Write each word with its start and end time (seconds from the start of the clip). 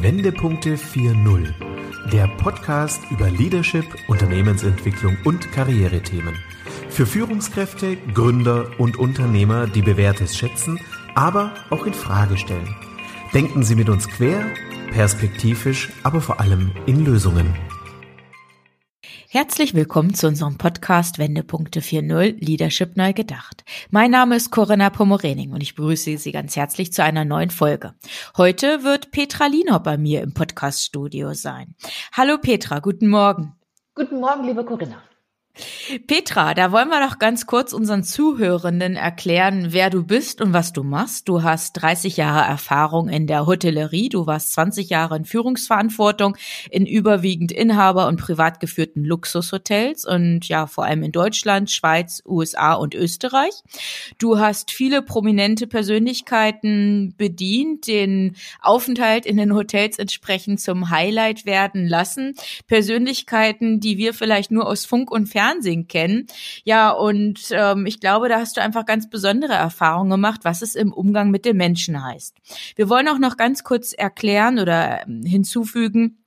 Wendepunkte 0.00 0.76
4.0, 0.76 1.52
der 2.10 2.26
Podcast 2.38 3.02
über 3.10 3.28
Leadership, 3.28 3.84
Unternehmensentwicklung 4.08 5.18
und 5.24 5.52
Karrierethemen. 5.52 6.34
Für 6.88 7.04
Führungskräfte, 7.04 7.98
Gründer 8.14 8.70
und 8.78 8.96
Unternehmer, 8.96 9.66
die 9.66 9.82
Bewährtes 9.82 10.34
schätzen, 10.34 10.80
aber 11.14 11.52
auch 11.68 11.84
in 11.84 11.92
Frage 11.92 12.38
stellen. 12.38 12.74
Denken 13.34 13.64
Sie 13.64 13.74
mit 13.74 13.90
uns 13.90 14.08
quer, 14.08 14.46
perspektivisch, 14.92 15.90
aber 16.02 16.22
vor 16.22 16.40
allem 16.40 16.72
in 16.86 17.04
Lösungen. 17.04 17.54
Herzlich 19.28 19.74
willkommen 19.74 20.14
zu 20.14 20.26
unserem 20.26 20.56
Podcast 20.56 20.71
Wendepunkte 21.18 21.80
4.0 21.80 22.44
Leadership 22.44 22.96
neu 22.96 23.12
gedacht. 23.12 23.64
Mein 23.90 24.10
Name 24.10 24.36
ist 24.36 24.50
Corinna 24.50 24.90
Pomorening 24.90 25.52
und 25.52 25.62
ich 25.62 25.74
begrüße 25.74 26.18
Sie 26.18 26.32
ganz 26.32 26.56
herzlich 26.56 26.92
zu 26.92 27.02
einer 27.02 27.24
neuen 27.24 27.50
Folge. 27.50 27.94
Heute 28.36 28.82
wird 28.84 29.12
Petra 29.12 29.46
Liener 29.46 29.80
bei 29.80 29.96
mir 29.96 30.22
im 30.22 30.34
Podcaststudio 30.34 31.32
sein. 31.34 31.74
Hallo 32.12 32.36
Petra, 32.38 32.80
guten 32.80 33.08
Morgen. 33.08 33.54
Guten 33.94 34.20
Morgen, 34.20 34.44
liebe 34.44 34.64
Corinna. 34.64 35.02
Petra, 36.06 36.54
da 36.54 36.72
wollen 36.72 36.88
wir 36.88 37.06
doch 37.06 37.18
ganz 37.18 37.46
kurz 37.46 37.74
unseren 37.74 38.04
Zuhörenden 38.04 38.96
erklären, 38.96 39.66
wer 39.68 39.90
du 39.90 40.02
bist 40.02 40.40
und 40.40 40.54
was 40.54 40.72
du 40.72 40.82
machst. 40.82 41.28
Du 41.28 41.42
hast 41.42 41.74
30 41.74 42.16
Jahre 42.16 42.48
Erfahrung 42.48 43.10
in 43.10 43.26
der 43.26 43.44
Hotellerie, 43.44 44.08
du 44.08 44.26
warst 44.26 44.54
20 44.54 44.88
Jahre 44.88 45.16
in 45.16 45.26
Führungsverantwortung 45.26 46.38
in 46.70 46.86
überwiegend 46.86 47.52
Inhaber- 47.52 48.08
und 48.08 48.18
privat 48.18 48.60
geführten 48.60 49.04
Luxushotels 49.04 50.06
und 50.06 50.48
ja, 50.48 50.66
vor 50.66 50.86
allem 50.86 51.02
in 51.02 51.12
Deutschland, 51.12 51.70
Schweiz, 51.70 52.22
USA 52.24 52.72
und 52.72 52.94
Österreich. 52.94 53.52
Du 54.16 54.38
hast 54.38 54.70
viele 54.70 55.02
prominente 55.02 55.66
Persönlichkeiten 55.66 57.14
bedient, 57.18 57.88
den 57.88 58.36
Aufenthalt 58.62 59.26
in 59.26 59.36
den 59.36 59.54
Hotels 59.54 59.98
entsprechend 59.98 60.60
zum 60.60 60.88
Highlight 60.88 61.44
werden 61.44 61.86
lassen. 61.86 62.36
Persönlichkeiten, 62.68 63.80
die 63.80 63.98
wir 63.98 64.14
vielleicht 64.14 64.50
nur 64.50 64.66
aus 64.66 64.86
Funk 64.86 65.10
und 65.10 65.26
Fernsehen 65.26 65.41
Fernsehen 65.42 65.88
kennen. 65.88 66.26
Ja, 66.64 66.90
und 66.90 67.48
ähm, 67.50 67.86
ich 67.86 68.00
glaube, 68.00 68.28
da 68.28 68.38
hast 68.38 68.56
du 68.56 68.62
einfach 68.62 68.86
ganz 68.86 69.10
besondere 69.10 69.54
Erfahrungen 69.54 70.10
gemacht, 70.10 70.40
was 70.44 70.62
es 70.62 70.74
im 70.74 70.92
Umgang 70.92 71.30
mit 71.30 71.44
den 71.44 71.56
Menschen 71.56 72.04
heißt. 72.04 72.36
Wir 72.76 72.88
wollen 72.88 73.08
auch 73.08 73.18
noch 73.18 73.36
ganz 73.36 73.64
kurz 73.64 73.92
erklären 73.92 74.58
oder 74.58 75.06
ähm, 75.06 75.22
hinzufügen, 75.24 76.21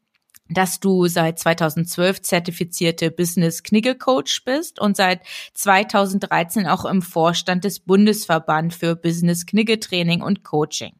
dass 0.50 0.80
du 0.80 1.08
seit 1.08 1.40
2012 1.40 2.22
zertifizierte 2.22 3.10
Business 3.12 3.64
Knigge 3.64 3.96
Coach 3.96 4.44
bist 4.46 4.80
und 4.80 4.96
seit 4.96 5.22
2013 5.54 6.68
auch 6.68 6.86
im 6.86 7.02
Vorstand 7.02 7.64
des 7.64 7.80
Bundesverband 7.80 8.74
für 8.74 8.96
Business 8.96 9.46
Knigge 9.46 9.80
Training 9.80 10.22
und 10.22 10.44
Coaching. 10.44 10.94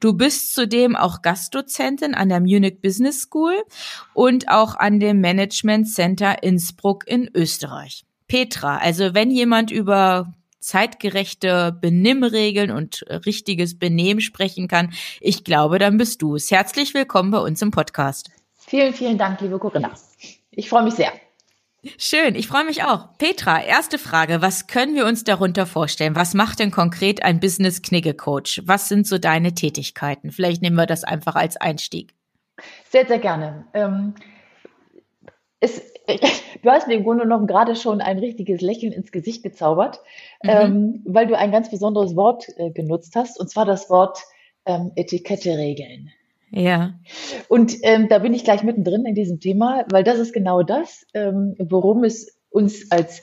Du 0.00 0.14
bist 0.14 0.54
zudem 0.54 0.96
auch 0.96 1.20
Gastdozentin 1.22 2.14
an 2.14 2.28
der 2.28 2.40
Munich 2.40 2.80
Business 2.80 3.22
School 3.22 3.56
und 4.14 4.48
auch 4.48 4.76
an 4.76 5.00
dem 5.00 5.20
Management 5.20 5.88
Center 5.88 6.42
Innsbruck 6.42 7.06
in 7.06 7.28
Österreich. 7.34 8.04
Petra, 8.28 8.78
also 8.78 9.14
wenn 9.14 9.30
jemand 9.30 9.70
über 9.70 10.32
zeitgerechte 10.60 11.76
Benimmregeln 11.80 12.70
und 12.70 13.04
richtiges 13.26 13.78
Benehmen 13.78 14.20
sprechen 14.20 14.68
kann, 14.68 14.92
ich 15.20 15.44
glaube, 15.44 15.78
dann 15.78 15.96
bist 15.96 16.20
du 16.20 16.34
es. 16.34 16.50
Herzlich 16.50 16.94
willkommen 16.94 17.30
bei 17.30 17.38
uns 17.38 17.62
im 17.62 17.70
Podcast. 17.70 18.30
Vielen, 18.68 18.92
vielen 18.92 19.16
Dank, 19.16 19.40
liebe 19.40 19.58
Corinna. 19.58 19.92
Ich 20.50 20.68
freue 20.68 20.82
mich 20.82 20.92
sehr. 20.92 21.10
Schön, 21.96 22.34
ich 22.34 22.48
freue 22.48 22.64
mich 22.64 22.82
auch. 22.82 23.16
Petra, 23.16 23.62
erste 23.62 23.96
Frage. 23.96 24.42
Was 24.42 24.66
können 24.66 24.94
wir 24.94 25.06
uns 25.06 25.24
darunter 25.24 25.64
vorstellen? 25.64 26.14
Was 26.14 26.34
macht 26.34 26.58
denn 26.58 26.70
konkret 26.70 27.22
ein 27.22 27.40
Business 27.40 27.80
Knigge 27.80 28.12
Coach? 28.12 28.60
Was 28.66 28.88
sind 28.88 29.06
so 29.06 29.16
deine 29.16 29.54
Tätigkeiten? 29.54 30.32
Vielleicht 30.32 30.60
nehmen 30.60 30.76
wir 30.76 30.84
das 30.84 31.02
einfach 31.02 31.34
als 31.34 31.56
Einstieg. 31.56 32.12
Sehr, 32.90 33.06
sehr 33.06 33.20
gerne. 33.20 33.64
Ähm, 33.72 34.14
es, 35.60 35.80
du 36.62 36.70
hast 36.70 36.88
mir 36.88 36.96
im 36.96 37.04
Grunde 37.04 37.22
genommen 37.22 37.46
gerade 37.46 37.74
schon 37.74 38.02
ein 38.02 38.18
richtiges 38.18 38.60
Lächeln 38.60 38.92
ins 38.92 39.12
Gesicht 39.12 39.42
gezaubert, 39.42 40.00
mhm. 40.42 40.50
ähm, 40.50 41.02
weil 41.06 41.26
du 41.26 41.38
ein 41.38 41.52
ganz 41.52 41.70
besonderes 41.70 42.16
Wort 42.16 42.44
äh, 42.58 42.70
genutzt 42.70 43.16
hast, 43.16 43.40
und 43.40 43.48
zwar 43.48 43.64
das 43.64 43.88
Wort 43.88 44.18
ähm, 44.66 44.92
Etikette 44.94 45.56
regeln. 45.56 46.10
Ja. 46.50 46.98
Und 47.48 47.76
ähm, 47.82 48.08
da 48.08 48.18
bin 48.18 48.34
ich 48.34 48.44
gleich 48.44 48.62
mittendrin 48.62 49.04
in 49.04 49.14
diesem 49.14 49.40
Thema, 49.40 49.84
weil 49.90 50.04
das 50.04 50.18
ist 50.18 50.32
genau 50.32 50.62
das, 50.62 51.06
ähm, 51.14 51.54
worum 51.58 52.04
es 52.04 52.38
uns 52.50 52.90
als 52.90 53.22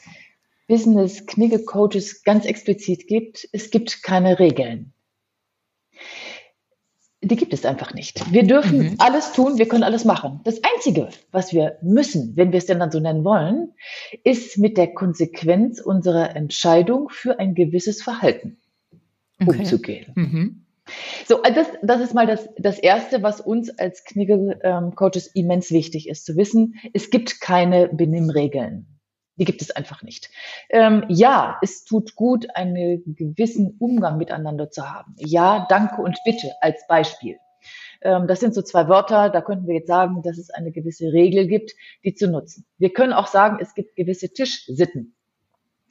Business 0.67 1.25
Knigge 1.25 1.63
Coaches 1.63 2.23
ganz 2.23 2.45
explizit 2.45 3.07
gibt. 3.07 3.47
Es 3.51 3.69
gibt 3.69 4.03
keine 4.03 4.39
Regeln. 4.39 4.93
Die 7.21 7.35
gibt 7.35 7.53
es 7.53 7.65
einfach 7.65 7.93
nicht. 7.93 8.31
Wir 8.31 8.43
dürfen 8.43 8.77
mhm. 8.77 8.95
alles 8.99 9.31
tun, 9.31 9.57
wir 9.57 9.67
können 9.67 9.83
alles 9.83 10.05
machen. 10.05 10.41
Das 10.43 10.61
Einzige, 10.75 11.09
was 11.31 11.53
wir 11.53 11.79
müssen, 11.81 12.35
wenn 12.35 12.51
wir 12.51 12.59
es 12.59 12.67
denn 12.67 12.79
dann 12.79 12.91
so 12.91 12.99
nennen 12.99 13.23
wollen, 13.23 13.73
ist 14.23 14.59
mit 14.59 14.77
der 14.77 14.93
Konsequenz 14.93 15.79
unserer 15.79 16.35
Entscheidung 16.35 17.09
für 17.09 17.39
ein 17.39 17.55
gewisses 17.55 18.03
Verhalten 18.03 18.57
okay. 19.41 19.59
umzugehen. 19.59 20.11
Mhm. 20.15 20.64
So, 21.27 21.43
äh, 21.43 21.53
das, 21.53 21.67
das 21.81 22.01
ist 22.01 22.13
mal 22.13 22.27
das, 22.27 22.49
das 22.57 22.79
Erste, 22.79 23.23
was 23.23 23.41
uns 23.41 23.69
als 23.77 24.03
Knigge-Coaches 24.03 25.27
immens 25.27 25.71
wichtig 25.71 26.09
ist, 26.09 26.25
zu 26.25 26.35
wissen, 26.35 26.75
es 26.93 27.09
gibt 27.09 27.41
keine 27.41 27.89
Benimmregeln. 27.89 28.87
Die 29.37 29.45
gibt 29.45 29.61
es 29.61 29.71
einfach 29.71 30.01
nicht. 30.01 30.29
Ähm, 30.69 31.03
ja, 31.09 31.57
es 31.61 31.83
tut 31.83 32.15
gut, 32.15 32.55
einen 32.55 33.03
gewissen 33.15 33.75
Umgang 33.79 34.17
miteinander 34.17 34.69
zu 34.71 34.89
haben. 34.89 35.15
Ja, 35.17 35.65
danke 35.69 36.01
und 36.01 36.17
bitte 36.23 36.53
als 36.61 36.87
Beispiel. 36.87 37.37
Ähm, 38.01 38.27
das 38.27 38.39
sind 38.39 38.53
so 38.53 38.61
zwei 38.61 38.87
Wörter, 38.87 39.29
da 39.29 39.41
könnten 39.41 39.67
wir 39.67 39.75
jetzt 39.75 39.87
sagen, 39.87 40.21
dass 40.21 40.37
es 40.37 40.51
eine 40.51 40.71
gewisse 40.71 41.11
Regel 41.11 41.47
gibt, 41.47 41.73
die 42.03 42.13
zu 42.13 42.27
nutzen. 42.27 42.65
Wir 42.77 42.93
können 42.93 43.13
auch 43.13 43.27
sagen, 43.27 43.57
es 43.59 43.73
gibt 43.73 43.95
gewisse 43.95 44.31
Tischsitten. 44.31 45.14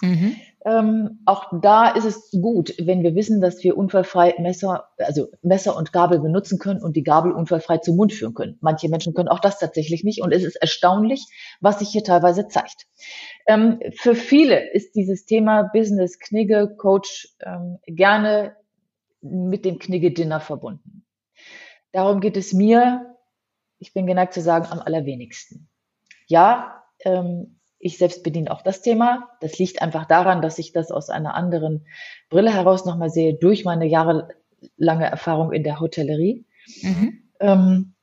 Mhm. 0.00 0.36
Ähm, 0.66 1.20
auch 1.26 1.46
da 1.60 1.90
ist 1.90 2.06
es 2.06 2.30
gut, 2.30 2.74
wenn 2.78 3.02
wir 3.02 3.14
wissen, 3.14 3.42
dass 3.42 3.62
wir 3.62 3.76
unfallfrei 3.76 4.34
Messer, 4.38 4.88
also 4.96 5.28
Messer 5.42 5.76
und 5.76 5.92
Gabel 5.92 6.20
benutzen 6.20 6.58
können 6.58 6.82
und 6.82 6.96
die 6.96 7.02
Gabel 7.02 7.32
unfallfrei 7.32 7.78
zum 7.78 7.96
Mund 7.96 8.14
führen 8.14 8.32
können. 8.32 8.56
Manche 8.62 8.88
Menschen 8.88 9.12
können 9.12 9.28
auch 9.28 9.40
das 9.40 9.58
tatsächlich 9.58 10.04
nicht 10.04 10.22
und 10.22 10.32
es 10.32 10.42
ist 10.42 10.56
erstaunlich, 10.56 11.26
was 11.60 11.80
sich 11.80 11.90
hier 11.90 12.02
teilweise 12.02 12.48
zeigt. 12.48 12.86
Ähm, 13.46 13.78
für 13.94 14.14
viele 14.14 14.72
ist 14.72 14.94
dieses 14.94 15.26
Thema 15.26 15.64
Business 15.64 16.18
Knigge 16.18 16.74
Coach 16.78 17.28
ähm, 17.40 17.78
gerne 17.86 18.56
mit 19.20 19.66
dem 19.66 19.78
Knigge 19.78 20.12
Dinner 20.12 20.40
verbunden. 20.40 21.04
Darum 21.92 22.20
geht 22.20 22.38
es 22.38 22.54
mir, 22.54 23.14
ich 23.78 23.92
bin 23.92 24.06
geneigt 24.06 24.32
zu 24.32 24.40
sagen, 24.40 24.66
am 24.70 24.80
allerwenigsten. 24.80 25.68
Ja, 26.26 26.82
ähm, 27.04 27.60
ich 27.84 27.98
selbst 27.98 28.22
bediene 28.22 28.50
auch 28.50 28.62
das 28.62 28.80
Thema. 28.80 29.28
Das 29.42 29.58
liegt 29.58 29.82
einfach 29.82 30.06
daran, 30.06 30.40
dass 30.40 30.58
ich 30.58 30.72
das 30.72 30.90
aus 30.90 31.10
einer 31.10 31.34
anderen 31.34 31.86
Brille 32.30 32.52
heraus 32.52 32.86
nochmal 32.86 33.10
sehe, 33.10 33.34
durch 33.34 33.66
meine 33.66 33.84
jahrelange 33.86 35.04
Erfahrung 35.04 35.52
in 35.52 35.62
der 35.64 35.80
Hotellerie. 35.80 36.46
Mhm. 36.80 37.22
Ähm, 37.40 37.94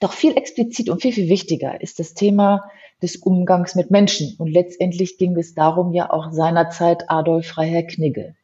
doch 0.00 0.12
viel 0.12 0.36
explizit 0.36 0.90
und 0.90 1.00
viel, 1.00 1.14
viel 1.14 1.30
wichtiger 1.30 1.80
ist 1.80 1.98
das 1.98 2.12
Thema 2.12 2.70
des 3.00 3.16
Umgangs 3.16 3.74
mit 3.74 3.90
Menschen. 3.90 4.36
Und 4.38 4.48
letztendlich 4.48 5.16
ging 5.16 5.34
es 5.38 5.54
darum 5.54 5.94
ja 5.94 6.10
auch 6.10 6.30
seinerzeit 6.30 7.08
Adolf 7.08 7.46
Freiherr 7.46 7.84
Knigge. 7.84 8.36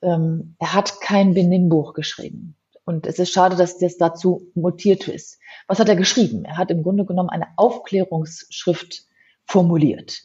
Ähm, 0.00 0.56
er 0.58 0.72
hat 0.72 1.02
kein 1.02 1.34
Benimmbuch 1.34 1.92
geschrieben. 1.92 2.56
Und 2.86 3.06
es 3.06 3.18
ist 3.18 3.30
schade, 3.30 3.56
dass 3.56 3.76
das 3.76 3.98
dazu 3.98 4.50
mutiert 4.54 5.06
ist. 5.06 5.38
Was 5.66 5.80
hat 5.80 5.90
er 5.90 5.96
geschrieben? 5.96 6.46
Er 6.46 6.56
hat 6.56 6.70
im 6.70 6.82
Grunde 6.82 7.04
genommen 7.04 7.28
eine 7.28 7.48
Aufklärungsschrift 7.56 9.06
formuliert. 9.46 10.22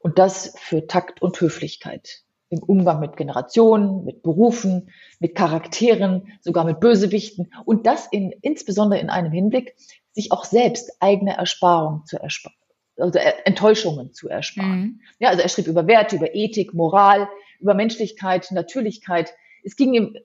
Und 0.00 0.18
das 0.18 0.54
für 0.58 0.86
Takt 0.86 1.22
und 1.22 1.40
Höflichkeit 1.40 2.22
im 2.50 2.62
Umgang 2.62 3.00
mit 3.00 3.16
Generationen, 3.16 4.04
mit 4.04 4.22
Berufen, 4.22 4.90
mit 5.20 5.34
Charakteren, 5.34 6.32
sogar 6.40 6.64
mit 6.64 6.80
Bösewichten 6.80 7.52
und 7.64 7.86
das 7.86 8.06
in, 8.10 8.32
insbesondere 8.40 9.00
in 9.00 9.10
einem 9.10 9.32
Hinblick, 9.32 9.74
sich 10.12 10.32
auch 10.32 10.44
selbst 10.44 10.90
eigene 11.00 11.36
Ersparungen 11.36 12.06
zu 12.06 12.18
ersparen, 12.18 12.56
also 12.96 13.18
Enttäuschungen 13.44 14.12
zu 14.12 14.28
ersparen. 14.28 14.80
Mhm. 14.80 15.00
Ja, 15.18 15.28
also 15.28 15.42
er 15.42 15.48
schrieb 15.48 15.66
über 15.66 15.86
Werte, 15.86 16.16
über 16.16 16.34
Ethik, 16.34 16.72
Moral, 16.72 17.28
über 17.60 17.74
Menschlichkeit, 17.74 18.50
Natürlichkeit. 18.50 19.34
Es 19.62 19.76
ging 19.76 19.92
ihm 19.92 20.16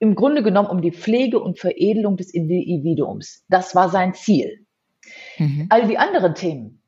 im 0.00 0.14
Grunde 0.14 0.42
genommen 0.42 0.68
um 0.68 0.82
die 0.82 0.92
Pflege 0.92 1.38
und 1.38 1.58
Veredelung 1.58 2.16
des 2.16 2.34
Individuums. 2.34 3.44
Das 3.48 3.74
war 3.74 3.90
sein 3.90 4.14
Ziel. 4.14 4.66
Mhm. 5.38 5.66
All 5.68 5.86
die 5.86 5.98
anderen 5.98 6.34
Themen, 6.34 6.79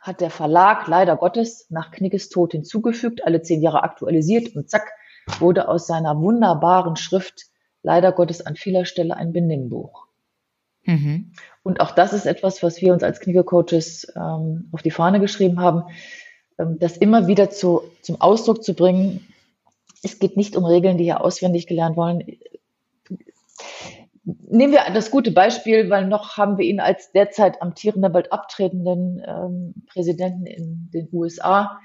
hat 0.00 0.20
der 0.20 0.30
Verlag 0.30 0.88
leider 0.88 1.16
Gottes 1.16 1.66
nach 1.70 1.90
Knigges 1.90 2.30
Tod 2.30 2.52
hinzugefügt, 2.52 3.24
alle 3.24 3.42
zehn 3.42 3.62
Jahre 3.62 3.82
aktualisiert 3.82 4.56
und 4.56 4.70
zack, 4.70 4.90
wurde 5.38 5.68
aus 5.68 5.86
seiner 5.86 6.18
wunderbaren 6.20 6.96
Schrift 6.96 7.44
leider 7.82 8.12
Gottes 8.12 8.44
an 8.44 8.56
vieler 8.56 8.84
Stelle 8.86 9.16
ein 9.16 9.32
Benimmbuch. 9.32 10.06
Mhm. 10.84 11.32
Und 11.62 11.80
auch 11.80 11.90
das 11.90 12.12
ist 12.12 12.26
etwas, 12.26 12.62
was 12.62 12.80
wir 12.80 12.92
uns 12.92 13.02
als 13.02 13.20
Knigge-Coaches 13.20 14.12
ähm, 14.16 14.68
auf 14.72 14.82
die 14.82 14.90
Fahne 14.90 15.20
geschrieben 15.20 15.60
haben, 15.60 15.82
ähm, 16.58 16.78
das 16.78 16.96
immer 16.96 17.26
wieder 17.26 17.50
zu, 17.50 17.82
zum 18.02 18.20
Ausdruck 18.20 18.64
zu 18.64 18.74
bringen. 18.74 19.26
Es 20.02 20.18
geht 20.18 20.38
nicht 20.38 20.56
um 20.56 20.64
Regeln, 20.64 20.96
die 20.96 21.04
hier 21.04 21.20
auswendig 21.22 21.66
gelernt 21.66 21.96
wollen. 21.96 22.24
Nehmen 24.50 24.72
wir 24.72 24.82
das 24.92 25.10
gute 25.10 25.30
Beispiel, 25.30 25.88
weil 25.90 26.06
noch 26.06 26.36
haben 26.36 26.58
wir 26.58 26.64
ihn 26.64 26.80
als 26.80 27.12
derzeit 27.12 27.62
amtierender, 27.62 28.10
bald 28.10 28.32
abtretenden 28.32 29.22
ähm, 29.26 29.74
Präsidenten 29.86 30.46
in 30.46 30.90
den 30.92 31.08
USA. 31.12 31.80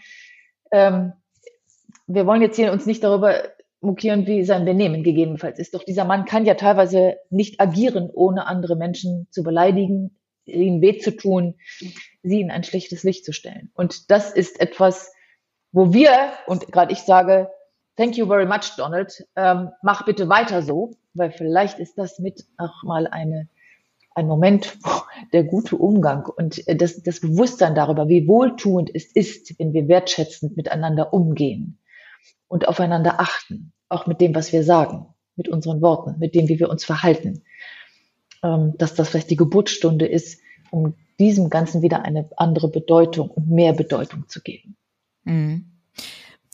Ähm, 0.71 1.13
wir 2.07 2.25
wollen 2.25 2.41
jetzt 2.41 2.55
hier 2.55 2.71
uns 2.71 2.85
nicht 2.85 3.03
darüber 3.03 3.43
mokieren, 3.81 4.25
wie 4.25 4.43
sein 4.43 4.65
Benehmen 4.65 5.03
gegebenenfalls 5.03 5.59
ist. 5.59 5.73
Doch 5.73 5.83
dieser 5.83 6.05
Mann 6.05 6.25
kann 6.25 6.45
ja 6.45 6.55
teilweise 6.55 7.17
nicht 7.29 7.61
agieren, 7.61 8.09
ohne 8.11 8.47
andere 8.47 8.75
Menschen 8.75 9.27
zu 9.29 9.43
beleidigen, 9.43 10.17
ihnen 10.45 10.81
weh 10.81 10.97
zu 10.97 11.15
tun, 11.15 11.55
sie 12.23 12.41
in 12.41 12.51
ein 12.51 12.63
schlechtes 12.63 13.03
Licht 13.03 13.25
zu 13.25 13.31
stellen. 13.31 13.71
Und 13.75 14.11
das 14.11 14.31
ist 14.31 14.59
etwas, 14.59 15.13
wo 15.71 15.93
wir, 15.93 16.11
und 16.47 16.71
gerade 16.71 16.93
ich 16.93 16.99
sage, 16.99 17.49
thank 17.95 18.17
you 18.17 18.27
very 18.27 18.45
much, 18.45 18.75
Donald, 18.77 19.25
ähm, 19.35 19.69
mach 19.81 20.05
bitte 20.05 20.29
weiter 20.29 20.61
so, 20.61 20.91
weil 21.13 21.31
vielleicht 21.31 21.79
ist 21.79 21.97
das 21.97 22.19
mit 22.19 22.45
auch 22.57 22.83
mal 22.83 23.07
eine, 23.07 23.47
ein 24.13 24.27
Moment, 24.27 24.77
der 25.33 25.43
gute 25.43 25.75
Umgang 25.77 26.25
und 26.25 26.67
äh, 26.67 26.75
das, 26.75 27.03
das 27.03 27.21
Bewusstsein 27.21 27.75
darüber, 27.75 28.07
wie 28.07 28.27
wohltuend 28.27 28.91
es 28.93 29.05
ist, 29.11 29.57
wenn 29.59 29.73
wir 29.73 29.87
wertschätzend 29.87 30.57
miteinander 30.57 31.13
umgehen 31.13 31.79
und 32.47 32.67
aufeinander 32.67 33.19
achten, 33.19 33.73
auch 33.89 34.07
mit 34.07 34.21
dem, 34.21 34.35
was 34.35 34.51
wir 34.51 34.63
sagen, 34.63 35.07
mit 35.35 35.49
unseren 35.49 35.81
Worten, 35.81 36.17
mit 36.19 36.35
dem, 36.35 36.47
wie 36.47 36.59
wir 36.59 36.69
uns 36.69 36.85
verhalten, 36.85 37.43
ähm, 38.43 38.73
dass 38.77 38.95
das 38.95 39.09
vielleicht 39.09 39.31
die 39.31 39.35
Geburtsstunde 39.35 40.05
ist, 40.05 40.41
um 40.71 40.95
diesem 41.19 41.49
Ganzen 41.49 41.81
wieder 41.81 42.03
eine 42.03 42.29
andere 42.35 42.69
Bedeutung 42.69 43.29
und 43.29 43.49
mehr 43.49 43.73
Bedeutung 43.73 44.27
zu 44.27 44.41
geben. 44.41 44.75
Mhm. 45.23 45.71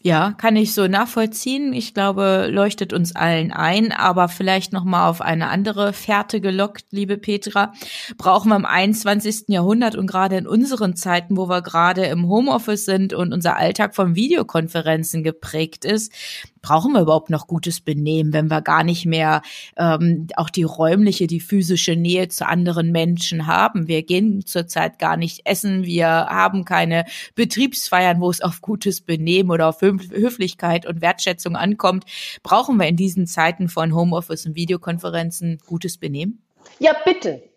Ja, 0.04 0.34
kann 0.36 0.56
ich 0.56 0.74
so 0.74 0.88
nachvollziehen. 0.88 1.74
Ich 1.74 1.94
glaube, 1.94 2.48
leuchtet 2.50 2.92
uns 2.92 3.16
allen 3.16 3.52
ein, 3.52 3.92
aber 3.92 4.30
vielleicht 4.30 4.74
noch 4.74 4.84
mal 4.84 5.08
auf 5.08 5.22
eine 5.22 5.50
andere 5.50 5.94
Fährte 5.94 6.42
gelockt, 6.42 6.86
liebe 6.90 7.18
Petra. 7.18 7.72
Brauchen 8.18 8.50
wir 8.50 8.56
im 8.56 8.66
21. 8.66 9.50
Jahrhundert 9.50 9.96
und 9.96 10.08
gerade 10.08 10.38
in 10.38 10.48
unseren 10.48 10.96
Zeiten, 10.96 11.38
wo 11.38 11.48
wir 11.50 11.62
gerade 11.62 12.06
im 12.06 12.28
Homeoffice 12.28 12.86
sind 12.86 13.14
und 13.14 13.32
unser 13.32 13.58
Alltag 13.58 13.94
von 13.94 14.16
Videokonferenzen 14.16 15.22
geprägt 15.24 15.86
ist, 15.86 16.12
brauchen 16.62 16.94
wir 16.94 17.02
überhaupt 17.02 17.30
noch 17.30 17.48
gutes 17.48 17.82
Benehmen, 17.82 18.34
wenn 18.34 18.50
wir 18.50 18.62
gar 18.62 18.84
nicht 18.84 19.06
mehr 19.06 19.42
ähm, 19.78 20.28
auch 20.36 20.50
die 20.50 20.64
räumliche, 20.64 21.28
die 21.28 21.40
physische 21.40 21.96
Nähe 21.96 22.28
zu 22.28 22.48
anderen 22.48 22.92
Menschen 22.92 23.48
haben. 23.48 23.88
Wir 23.88 24.04
gehen 24.04 24.46
zurzeit 24.46 25.00
gar 25.00 25.18
nicht 25.18 25.42
essen, 25.46 25.84
wir 25.84 26.08
haben 26.08 26.66
keine 26.66 27.06
Betriebsfeiern, 27.36 28.22
wo 28.22 28.30
es 28.30 28.42
auf 28.42 28.62
gutes 28.62 29.02
Benehmen 29.02 29.52
oder 29.52 29.68
auf 29.68 29.82
Höflichkeit 29.82 30.86
und 30.86 31.02
Wertschätzung 31.02 31.56
ankommt. 31.56 32.06
Brauchen 32.44 32.78
wir 32.78 32.88
in 32.88 32.96
diesen 32.96 33.28
Zeiten 33.28 33.70
von 33.70 33.96
Homeoffice 33.96 34.46
und 34.46 34.56
Videokonferenzen 34.56 35.60
gutes 35.66 35.98
Benehmen? 35.98 36.44
Ja, 36.80 36.96
bitte. 37.06 37.51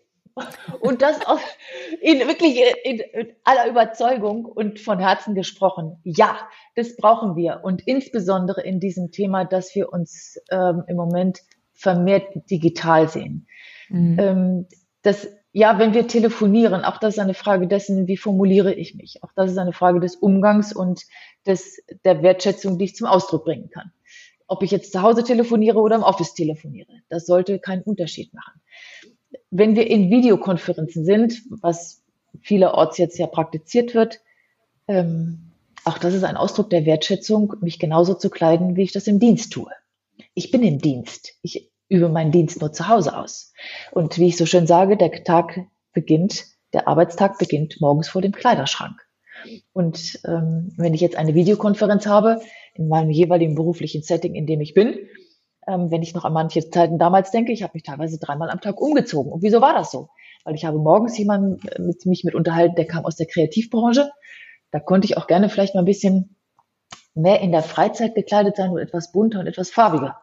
Und 0.81 1.01
das 1.01 1.25
auch 1.25 1.39
in 2.01 2.19
wirklich 2.27 2.59
in, 2.83 2.99
in 2.99 3.33
aller 3.43 3.69
Überzeugung 3.69 4.45
und 4.45 4.79
von 4.79 4.99
Herzen 4.99 5.33
gesprochen. 5.33 5.97
Ja, 6.03 6.37
das 6.75 6.97
brauchen 6.97 7.35
wir. 7.35 7.61
Und 7.63 7.87
insbesondere 7.87 8.61
in 8.61 8.79
diesem 8.79 9.11
Thema, 9.11 9.45
dass 9.45 9.73
wir 9.75 9.93
uns 9.93 10.37
ähm, 10.51 10.83
im 10.87 10.97
Moment 10.97 11.41
vermehrt 11.73 12.27
digital 12.49 13.07
sehen. 13.07 13.47
Mhm. 13.89 14.19
Ähm, 14.19 14.67
das, 15.03 15.27
ja, 15.53 15.79
wenn 15.79 15.93
wir 15.93 16.07
telefonieren, 16.07 16.83
auch 16.83 16.97
das 16.97 17.13
ist 17.15 17.19
eine 17.19 17.33
Frage 17.33 17.67
dessen, 17.67 18.07
wie 18.07 18.17
formuliere 18.17 18.73
ich 18.73 18.95
mich. 18.95 19.23
Auch 19.23 19.31
das 19.35 19.51
ist 19.51 19.57
eine 19.57 19.73
Frage 19.73 20.01
des 20.01 20.17
Umgangs 20.17 20.73
und 20.73 21.03
des, 21.45 21.81
der 22.03 22.23
Wertschätzung, 22.23 22.77
die 22.77 22.85
ich 22.85 22.95
zum 22.95 23.07
Ausdruck 23.07 23.45
bringen 23.45 23.69
kann. 23.69 23.91
Ob 24.47 24.63
ich 24.63 24.71
jetzt 24.71 24.91
zu 24.91 25.01
Hause 25.01 25.23
telefoniere 25.23 25.79
oder 25.79 25.95
im 25.95 26.03
Office 26.03 26.33
telefoniere, 26.33 26.91
das 27.09 27.25
sollte 27.25 27.59
keinen 27.59 27.83
Unterschied 27.83 28.33
machen 28.33 28.61
wenn 29.51 29.75
wir 29.75 29.89
in 29.89 30.09
Videokonferenzen 30.09 31.05
sind, 31.05 31.41
was 31.61 32.03
vielerorts 32.41 32.97
jetzt 32.97 33.17
ja 33.17 33.27
praktiziert 33.27 33.93
wird, 33.93 34.21
ähm, 34.87 35.51
auch 35.83 35.97
das 35.97 36.13
ist 36.13 36.23
ein 36.23 36.37
Ausdruck 36.37 36.69
der 36.69 36.85
Wertschätzung, 36.85 37.53
mich 37.61 37.79
genauso 37.79 38.15
zu 38.15 38.29
kleiden, 38.29 38.75
wie 38.75 38.83
ich 38.83 38.91
das 38.91 39.07
im 39.07 39.19
Dienst 39.19 39.53
tue. 39.53 39.71
Ich 40.33 40.51
bin 40.51 40.63
im 40.63 40.79
Dienst. 40.79 41.37
Ich 41.41 41.71
übe 41.87 42.09
meinen 42.09 42.31
Dienst 42.31 42.59
nur 42.59 42.73
zu 42.73 42.87
Hause 42.87 43.17
aus. 43.17 43.53
Und 43.91 44.17
wie 44.17 44.27
ich 44.27 44.37
so 44.37 44.45
schön 44.45 44.67
sage, 44.67 44.97
der 44.97 45.11
Tag 45.23 45.59
beginnt, 45.93 46.45
der 46.73 46.87
Arbeitstag 46.87 47.37
beginnt 47.37 47.79
morgens 47.79 48.09
vor 48.09 48.21
dem 48.21 48.31
Kleiderschrank. 48.31 48.99
Und 49.73 50.19
ähm, 50.25 50.73
wenn 50.77 50.93
ich 50.93 51.01
jetzt 51.01 51.15
eine 51.15 51.35
Videokonferenz 51.35 52.07
habe, 52.07 52.41
in 52.73 52.87
meinem 52.87 53.11
jeweiligen 53.11 53.55
beruflichen 53.55 54.01
Setting, 54.01 54.33
in 54.33 54.47
dem 54.47 54.61
ich 54.61 54.73
bin, 54.73 54.97
ähm, 55.67 55.91
wenn 55.91 56.01
ich 56.01 56.13
noch 56.13 56.25
an 56.25 56.33
manche 56.33 56.69
Zeiten 56.69 56.97
damals 56.99 57.31
denke, 57.31 57.51
ich 57.51 57.63
habe 57.63 57.71
mich 57.73 57.83
teilweise 57.83 58.19
dreimal 58.19 58.49
am 58.49 58.61
Tag 58.61 58.79
umgezogen. 58.79 59.31
Und 59.31 59.41
wieso 59.41 59.61
war 59.61 59.73
das 59.73 59.91
so? 59.91 60.09
Weil 60.43 60.55
ich 60.55 60.65
habe 60.65 60.77
morgens 60.77 61.17
jemanden 61.17 61.65
äh, 61.67 61.81
mit 61.81 62.05
mich 62.05 62.23
mit 62.23 62.35
unterhalten, 62.35 62.75
der 62.75 62.85
kam 62.85 63.05
aus 63.05 63.15
der 63.15 63.27
Kreativbranche. 63.27 64.11
Da 64.71 64.79
konnte 64.79 65.05
ich 65.05 65.17
auch 65.17 65.27
gerne 65.27 65.49
vielleicht 65.49 65.75
mal 65.75 65.81
ein 65.81 65.85
bisschen 65.85 66.35
mehr 67.13 67.39
in 67.41 67.51
der 67.51 67.63
Freizeit 67.63 68.13
gekleidet 68.13 68.57
sein 68.57 68.71
und 68.71 68.77
etwas 68.77 69.11
bunter 69.11 69.39
und 69.39 69.47
etwas 69.47 69.69
farbiger. 69.69 70.21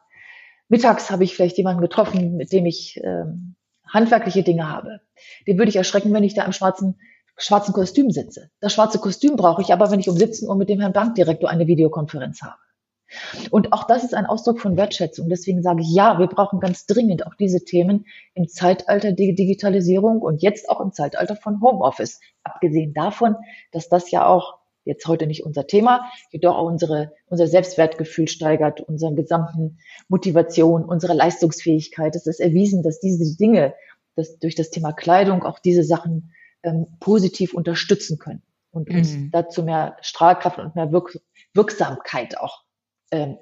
Mittags 0.68 1.10
habe 1.10 1.24
ich 1.24 1.34
vielleicht 1.34 1.58
jemanden 1.58 1.80
getroffen, 1.80 2.36
mit 2.36 2.52
dem 2.52 2.66
ich 2.66 3.00
ähm, 3.02 3.56
handwerkliche 3.86 4.42
Dinge 4.42 4.68
habe. 4.68 5.00
Den 5.46 5.58
würde 5.58 5.70
ich 5.70 5.76
erschrecken, 5.76 6.12
wenn 6.12 6.24
ich 6.24 6.34
da 6.34 6.44
im 6.44 6.52
schwarzen, 6.52 6.98
schwarzen 7.36 7.74
Kostüm 7.74 8.10
sitze. 8.10 8.50
Das 8.60 8.72
schwarze 8.72 8.98
Kostüm 8.98 9.36
brauche 9.36 9.62
ich 9.62 9.72
aber, 9.72 9.90
wenn 9.90 10.00
ich 10.00 10.08
um 10.08 10.16
17 10.16 10.48
Uhr 10.48 10.56
mit 10.56 10.68
dem 10.68 10.80
Herrn 10.80 10.92
Bankdirektor 10.92 11.50
eine 11.50 11.66
Videokonferenz 11.66 12.42
habe. 12.42 12.56
Und 13.50 13.72
auch 13.72 13.84
das 13.84 14.04
ist 14.04 14.14
ein 14.14 14.26
Ausdruck 14.26 14.60
von 14.60 14.76
Wertschätzung. 14.76 15.28
Deswegen 15.28 15.62
sage 15.62 15.82
ich, 15.82 15.92
ja, 15.92 16.18
wir 16.18 16.26
brauchen 16.26 16.60
ganz 16.60 16.86
dringend 16.86 17.26
auch 17.26 17.34
diese 17.34 17.64
Themen 17.64 18.06
im 18.34 18.48
Zeitalter 18.48 19.12
der 19.12 19.32
Digitalisierung 19.32 20.20
und 20.20 20.42
jetzt 20.42 20.68
auch 20.68 20.80
im 20.80 20.92
Zeitalter 20.92 21.36
von 21.36 21.60
Homeoffice. 21.60 22.20
Abgesehen 22.42 22.94
davon, 22.94 23.36
dass 23.70 23.88
das 23.88 24.10
ja 24.10 24.26
auch 24.26 24.58
jetzt 24.84 25.06
heute 25.06 25.26
nicht 25.26 25.44
unser 25.44 25.66
Thema, 25.66 26.10
jedoch 26.30 26.56
auch 26.56 26.66
unsere, 26.66 27.12
unser 27.26 27.46
Selbstwertgefühl 27.46 28.28
steigert, 28.28 28.80
unseren 28.80 29.14
gesamten 29.14 29.78
Motivation, 30.08 30.84
unsere 30.84 31.14
Leistungsfähigkeit. 31.14 32.16
Es 32.16 32.26
ist 32.26 32.40
erwiesen, 32.40 32.82
dass 32.82 33.00
diese 33.00 33.36
Dinge, 33.36 33.74
dass 34.16 34.38
durch 34.38 34.54
das 34.54 34.70
Thema 34.70 34.92
Kleidung 34.92 35.44
auch 35.44 35.58
diese 35.58 35.84
Sachen 35.84 36.32
ähm, 36.62 36.86
positiv 37.00 37.54
unterstützen 37.54 38.18
können 38.18 38.42
und 38.70 38.90
uns 38.90 39.12
mhm. 39.12 39.30
dazu 39.30 39.62
mehr 39.62 39.96
Strahlkraft 40.00 40.58
und 40.58 40.74
mehr 40.74 40.92
Wirk 40.92 41.20
Wirksamkeit 41.54 42.38
auch 42.38 42.62
äh, 43.12 43.34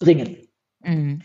bringen. 0.00 0.48
Mhm. 0.80 1.22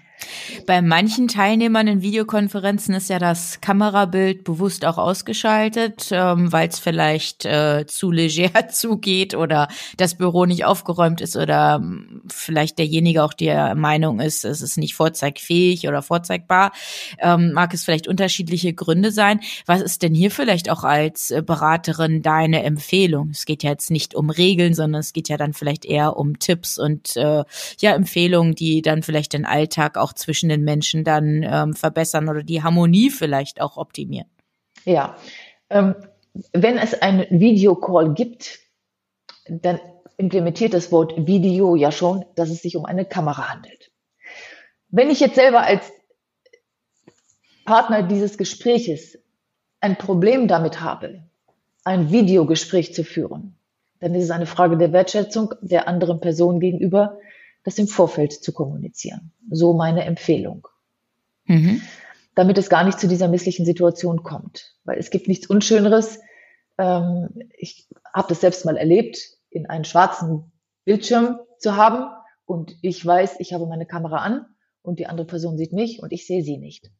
Bei 0.65 0.81
manchen 0.81 1.27
Teilnehmern 1.27 1.87
in 1.87 2.01
Videokonferenzen 2.01 2.95
ist 2.95 3.09
ja 3.09 3.19
das 3.19 3.61
Kamerabild 3.61 4.43
bewusst 4.43 4.85
auch 4.85 4.97
ausgeschaltet, 4.97 6.09
ähm, 6.11 6.51
weil 6.51 6.69
es 6.69 6.79
vielleicht 6.79 7.45
äh, 7.45 7.85
zu 7.87 8.11
leger 8.11 8.67
zugeht 8.69 9.35
oder 9.35 9.67
das 9.97 10.15
Büro 10.15 10.45
nicht 10.45 10.65
aufgeräumt 10.65 11.21
ist 11.21 11.35
oder 11.35 11.79
ähm, 11.81 12.21
vielleicht 12.27 12.79
derjenige 12.79 13.23
auch 13.23 13.33
der 13.33 13.75
Meinung 13.75 14.19
ist, 14.19 14.45
es 14.45 14.61
ist 14.61 14.77
nicht 14.77 14.95
vorzeigfähig 14.95 15.87
oder 15.87 16.01
vorzeigbar. 16.01 16.71
Ähm, 17.19 17.51
mag 17.51 17.73
es 17.73 17.83
vielleicht 17.83 18.07
unterschiedliche 18.07 18.73
Gründe 18.73 19.11
sein. 19.11 19.39
Was 19.65 19.81
ist 19.81 20.01
denn 20.01 20.13
hier 20.13 20.31
vielleicht 20.31 20.69
auch 20.69 20.83
als 20.83 21.31
äh, 21.31 21.41
Beraterin 21.45 22.21
deine 22.21 22.63
Empfehlung? 22.63 23.29
Es 23.31 23.45
geht 23.45 23.63
ja 23.63 23.71
jetzt 23.71 23.91
nicht 23.91 24.15
um 24.15 24.29
Regeln, 24.29 24.73
sondern 24.73 25.01
es 25.01 25.13
geht 25.13 25.29
ja 25.29 25.37
dann 25.37 25.53
vielleicht 25.53 25.85
eher 25.85 26.17
um 26.17 26.39
Tipps 26.39 26.77
und 26.77 27.15
äh, 27.17 27.43
ja 27.79 27.93
Empfehlungen, 27.93 28.55
die 28.55 28.81
dann 28.81 29.03
vielleicht 29.03 29.33
den 29.33 29.45
Alltag 29.45 29.97
auch 29.97 30.04
zwischen 30.13 30.49
den 30.49 30.63
Menschen 30.63 31.03
dann 31.03 31.43
ähm, 31.43 31.73
verbessern 31.73 32.29
oder 32.29 32.43
die 32.43 32.63
Harmonie 32.63 33.09
vielleicht 33.09 33.61
auch 33.61 33.77
optimieren. 33.77 34.29
Ja, 34.85 35.15
ähm, 35.69 35.95
wenn 36.53 36.77
es 36.77 36.93
einen 37.01 37.25
Videocall 37.29 38.13
gibt, 38.13 38.59
dann 39.47 39.79
implementiert 40.17 40.73
das 40.73 40.91
Wort 40.91 41.13
Video 41.27 41.75
ja 41.75 41.91
schon, 41.91 42.25
dass 42.35 42.49
es 42.49 42.61
sich 42.61 42.75
um 42.75 42.85
eine 42.85 43.05
Kamera 43.05 43.49
handelt. 43.49 43.91
Wenn 44.89 45.09
ich 45.09 45.19
jetzt 45.19 45.35
selber 45.35 45.61
als 45.61 45.91
Partner 47.65 48.03
dieses 48.03 48.37
Gespräches 48.37 49.17
ein 49.79 49.97
Problem 49.97 50.47
damit 50.47 50.81
habe, 50.81 51.23
ein 51.83 52.11
Videogespräch 52.11 52.93
zu 52.93 53.03
führen, 53.03 53.57
dann 53.99 54.13
ist 54.15 54.25
es 54.25 54.31
eine 54.31 54.45
Frage 54.45 54.77
der 54.77 54.93
Wertschätzung 54.93 55.53
der 55.61 55.87
anderen 55.87 56.19
Person 56.19 56.59
gegenüber, 56.59 57.17
das 57.65 57.79
im 57.79 57.87
Vorfeld 57.87 58.31
zu 58.31 58.53
kommunizieren. 58.53 59.33
So 59.49 59.73
meine 59.73 60.05
Empfehlung. 60.05 60.67
Mhm. 61.45 61.81
Damit 62.35 62.57
es 62.57 62.69
gar 62.69 62.83
nicht 62.83 62.99
zu 62.99 63.07
dieser 63.07 63.27
misslichen 63.27 63.65
Situation 63.65 64.23
kommt. 64.23 64.75
Weil 64.83 64.99
es 64.99 65.09
gibt 65.09 65.27
nichts 65.27 65.47
Unschöneres. 65.47 66.19
Ähm, 66.77 67.29
ich 67.57 67.89
habe 68.13 68.29
das 68.29 68.39
selbst 68.39 68.65
mal 68.65 68.77
erlebt, 68.77 69.17
in 69.49 69.65
einen 69.65 69.83
schwarzen 69.83 70.51
Bildschirm 70.85 71.39
zu 71.57 71.75
haben 71.75 72.05
und 72.45 72.77
ich 72.81 73.03
weiß, 73.03 73.39
ich 73.39 73.53
habe 73.53 73.65
meine 73.65 73.87
Kamera 73.87 74.17
an 74.17 74.45
und 74.83 74.99
die 74.99 75.07
andere 75.07 75.25
Person 75.25 75.57
sieht 75.57 75.73
mich 75.73 76.03
und 76.03 76.13
ich 76.13 76.27
sehe 76.27 76.43
sie 76.43 76.57
nicht. 76.57 76.91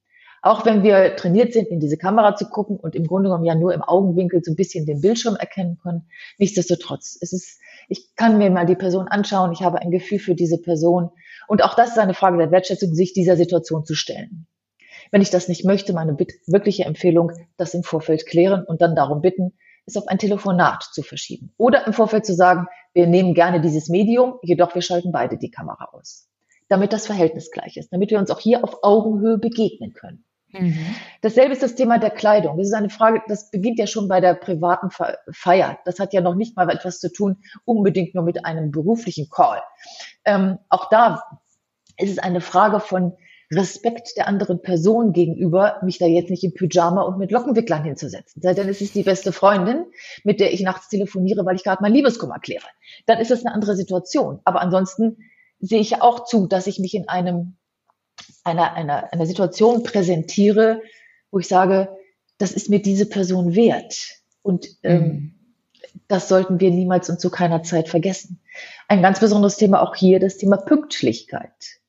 Auch 0.45 0.63
wenn 0.65 0.83
wir 0.83 1.15
trainiert 1.15 1.53
sind, 1.53 1.69
in 1.69 1.79
diese 1.79 1.97
Kamera 1.97 2.35
zu 2.35 2.45
gucken 2.45 2.77
und 2.77 2.95
im 2.95 3.07
Grunde 3.07 3.29
genommen 3.29 3.45
ja 3.45 3.55
nur 3.55 3.73
im 3.73 3.81
Augenwinkel 3.81 4.41
so 4.43 4.51
ein 4.51 4.55
bisschen 4.55 4.85
den 4.85 5.01
Bildschirm 5.01 5.35
erkennen 5.35 5.79
können, 5.81 6.07
nichtsdestotrotz, 6.37 7.17
es 7.19 7.33
ist 7.33 7.59
ich 7.87 8.15
kann 8.15 8.37
mir 8.37 8.49
mal 8.49 8.65
die 8.65 8.75
Person 8.75 9.07
anschauen, 9.07 9.51
ich 9.51 9.61
habe 9.61 9.79
ein 9.79 9.91
Gefühl 9.91 10.19
für 10.19 10.35
diese 10.35 10.59
Person. 10.59 11.09
Und 11.47 11.63
auch 11.63 11.75
das 11.75 11.89
ist 11.89 11.99
eine 11.99 12.13
Frage 12.13 12.37
der 12.37 12.51
Wertschätzung, 12.51 12.93
sich 12.93 13.13
dieser 13.13 13.37
Situation 13.37 13.85
zu 13.85 13.95
stellen. 13.95 14.47
Wenn 15.11 15.21
ich 15.21 15.29
das 15.29 15.47
nicht 15.47 15.65
möchte, 15.65 15.93
meine 15.93 16.17
wirkliche 16.47 16.85
Empfehlung, 16.85 17.31
das 17.57 17.73
im 17.73 17.83
Vorfeld 17.83 18.25
klären 18.25 18.63
und 18.65 18.81
dann 18.81 18.95
darum 18.95 19.21
bitten, 19.21 19.53
es 19.85 19.97
auf 19.97 20.07
ein 20.07 20.17
Telefonat 20.17 20.83
zu 20.93 21.03
verschieben. 21.03 21.53
Oder 21.57 21.85
im 21.85 21.93
Vorfeld 21.93 22.25
zu 22.25 22.33
sagen, 22.33 22.67
wir 22.93 23.05
nehmen 23.05 23.35
gerne 23.35 23.61
dieses 23.61 23.87
Medium, 23.87 24.39
jedoch 24.41 24.73
wir 24.73 24.81
schalten 24.81 25.11
beide 25.11 25.37
die 25.37 25.51
Kamera 25.51 25.89
aus. 25.91 26.27
Damit 26.69 26.91
das 26.91 27.05
Verhältnis 27.05 27.51
gleich 27.51 27.77
ist, 27.77 27.93
damit 27.93 28.09
wir 28.09 28.17
uns 28.17 28.31
auch 28.31 28.39
hier 28.39 28.63
auf 28.63 28.79
Augenhöhe 28.81 29.37
begegnen 29.37 29.93
können. 29.93 30.25
Mhm. 30.59 30.95
Dasselbe 31.21 31.53
ist 31.53 31.63
das 31.63 31.75
Thema 31.75 31.97
der 31.97 32.11
Kleidung. 32.11 32.57
Das 32.57 32.67
ist 32.67 32.73
eine 32.73 32.89
Frage, 32.89 33.21
das 33.27 33.51
beginnt 33.51 33.79
ja 33.79 33.87
schon 33.87 34.07
bei 34.07 34.21
der 34.21 34.33
privaten 34.35 34.89
Feier. 35.31 35.79
Das 35.85 35.99
hat 35.99 36.13
ja 36.13 36.21
noch 36.21 36.35
nicht 36.35 36.55
mal 36.55 36.69
etwas 36.69 36.99
zu 36.99 37.11
tun, 37.11 37.37
unbedingt 37.65 38.15
nur 38.15 38.23
mit 38.23 38.45
einem 38.45 38.71
beruflichen 38.71 39.29
Call. 39.29 39.61
Ähm, 40.23 40.57
auch 40.69 40.89
da 40.89 41.23
ist 41.97 42.11
es 42.11 42.19
eine 42.19 42.41
Frage 42.41 42.79
von 42.79 43.13
Respekt 43.51 44.17
der 44.17 44.27
anderen 44.27 44.61
Person 44.61 45.13
gegenüber, 45.13 45.77
mich 45.83 45.99
da 45.99 46.05
jetzt 46.05 46.29
nicht 46.29 46.43
im 46.43 46.53
Pyjama 46.53 47.03
und 47.03 47.19
mit 47.19 47.31
Lockenwicklern 47.31 47.83
hinzusetzen. 47.83 48.41
Denn 48.41 48.67
es 48.69 48.81
ist 48.81 48.95
die 48.95 49.03
beste 49.03 49.31
Freundin, 49.31 49.85
mit 50.23 50.39
der 50.39 50.51
ich 50.51 50.61
nachts 50.61 50.89
telefoniere, 50.89 51.45
weil 51.45 51.55
ich 51.55 51.63
gerade 51.63 51.81
mein 51.81 51.93
Liebeskummer 51.93 52.39
kläre. 52.39 52.65
Dann 53.05 53.19
ist 53.19 53.31
es 53.31 53.45
eine 53.45 53.53
andere 53.53 53.75
Situation. 53.75 54.39
Aber 54.45 54.61
ansonsten 54.61 55.17
sehe 55.59 55.79
ich 55.79 56.01
auch 56.01 56.25
zu, 56.25 56.47
dass 56.47 56.67
ich 56.67 56.79
mich 56.79 56.95
in 56.95 57.07
einem 57.07 57.57
einer, 58.43 58.73
einer, 58.73 59.11
einer 59.11 59.25
Situation 59.25 59.83
präsentiere, 59.83 60.81
wo 61.31 61.39
ich 61.39 61.47
sage, 61.47 61.89
das 62.37 62.51
ist 62.51 62.69
mir 62.69 62.81
diese 62.81 63.07
Person 63.07 63.55
wert. 63.55 63.95
Und 64.41 64.67
ähm, 64.83 65.01
mhm. 65.01 65.35
das 66.07 66.27
sollten 66.27 66.59
wir 66.59 66.71
niemals 66.71 67.09
und 67.09 67.19
zu 67.19 67.29
keiner 67.29 67.63
Zeit 67.63 67.89
vergessen. 67.89 68.41
Ein 68.87 69.01
ganz 69.01 69.19
besonderes 69.19 69.57
Thema 69.57 69.81
auch 69.81 69.95
hier, 69.95 70.19
das 70.19 70.37
Thema 70.37 70.57
Pünktlichkeit. 70.57 71.79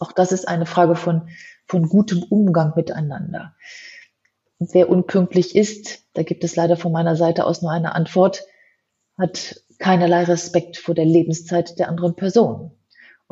Auch 0.00 0.12
das 0.12 0.32
ist 0.32 0.48
eine 0.48 0.66
Frage 0.66 0.96
von, 0.96 1.28
von 1.66 1.88
gutem 1.88 2.22
Umgang 2.24 2.72
miteinander. 2.76 3.54
Und 4.58 4.74
wer 4.74 4.88
unpünktlich 4.90 5.56
ist, 5.56 6.04
da 6.14 6.22
gibt 6.22 6.44
es 6.44 6.56
leider 6.56 6.76
von 6.76 6.92
meiner 6.92 7.16
Seite 7.16 7.46
aus 7.46 7.62
nur 7.62 7.70
eine 7.70 7.94
Antwort, 7.94 8.44
hat 9.18 9.62
keinerlei 9.78 10.24
Respekt 10.24 10.76
vor 10.76 10.94
der 10.94 11.04
Lebenszeit 11.04 11.78
der 11.78 11.88
anderen 11.88 12.14
Person. 12.14 12.72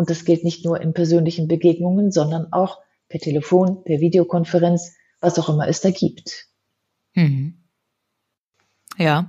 Und 0.00 0.08
das 0.08 0.24
gilt 0.24 0.44
nicht 0.44 0.64
nur 0.64 0.80
in 0.80 0.94
persönlichen 0.94 1.46
Begegnungen, 1.46 2.10
sondern 2.10 2.54
auch 2.54 2.78
per 3.10 3.20
Telefon, 3.20 3.84
per 3.84 4.00
Videokonferenz, 4.00 4.94
was 5.20 5.38
auch 5.38 5.50
immer 5.50 5.68
es 5.68 5.82
da 5.82 5.90
gibt. 5.90 6.46
Mhm. 7.12 7.58
Ja. 8.96 9.28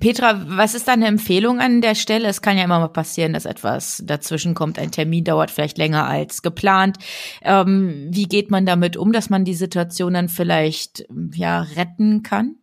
Petra, 0.00 0.42
was 0.48 0.74
ist 0.74 0.88
deine 0.88 1.06
Empfehlung 1.06 1.60
an 1.60 1.80
der 1.80 1.94
Stelle? 1.94 2.26
Es 2.26 2.42
kann 2.42 2.58
ja 2.58 2.64
immer 2.64 2.80
mal 2.80 2.88
passieren, 2.88 3.32
dass 3.32 3.44
etwas 3.44 4.02
dazwischen 4.04 4.54
kommt. 4.54 4.80
Ein 4.80 4.90
Termin 4.90 5.22
dauert 5.22 5.52
vielleicht 5.52 5.78
länger 5.78 6.08
als 6.08 6.42
geplant. 6.42 6.98
Ähm, 7.42 8.08
wie 8.10 8.24
geht 8.24 8.50
man 8.50 8.66
damit 8.66 8.96
um, 8.96 9.12
dass 9.12 9.30
man 9.30 9.44
die 9.44 9.54
Situation 9.54 10.14
dann 10.14 10.28
vielleicht 10.28 11.06
ja 11.34 11.60
retten 11.76 12.24
kann? 12.24 12.56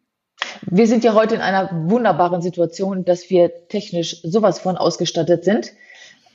Wir 0.70 0.86
sind 0.86 1.06
ja 1.06 1.14
heute 1.14 1.36
in 1.36 1.42
einer 1.42 1.70
wunderbaren 1.90 2.42
Situation, 2.42 3.06
dass 3.06 3.30
wir 3.30 3.70
technisch 3.70 4.22
sowas 4.24 4.60
von 4.60 4.76
ausgestattet 4.76 5.46
sind, 5.46 5.72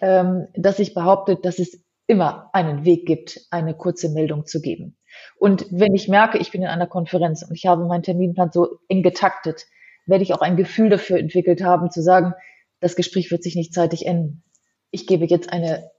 dass 0.02 0.80
ich 0.80 0.94
behaupte, 0.94 1.36
dass 1.36 1.60
es 1.60 1.80
immer 2.08 2.50
einen 2.52 2.84
Weg 2.84 3.06
gibt, 3.06 3.40
eine 3.50 3.74
kurze 3.74 4.08
Meldung 4.08 4.46
zu 4.46 4.60
geben. 4.60 4.96
Und 5.38 5.66
wenn 5.70 5.94
ich 5.94 6.08
merke, 6.08 6.38
ich 6.38 6.50
bin 6.50 6.62
in 6.62 6.68
einer 6.68 6.86
Konferenz 6.86 7.42
und 7.42 7.54
ich 7.54 7.66
habe 7.66 7.84
meinen 7.86 8.02
Terminplan 8.02 8.50
so 8.52 8.78
eng 8.88 9.02
getaktet, 9.02 9.66
werde 10.06 10.24
ich 10.24 10.34
auch 10.34 10.40
ein 10.40 10.56
Gefühl 10.56 10.88
dafür 10.88 11.18
entwickelt 11.18 11.62
haben, 11.62 11.90
zu 11.90 12.02
sagen, 12.02 12.34
das 12.80 12.96
Gespräch 12.96 13.30
wird 13.30 13.42
sich 13.42 13.54
nicht 13.54 13.72
zeitig 13.72 14.06
enden. 14.06 14.42
Ich 14.90 15.06
gebe 15.06 15.24
jetzt 15.26 15.52
eine, 15.52 15.90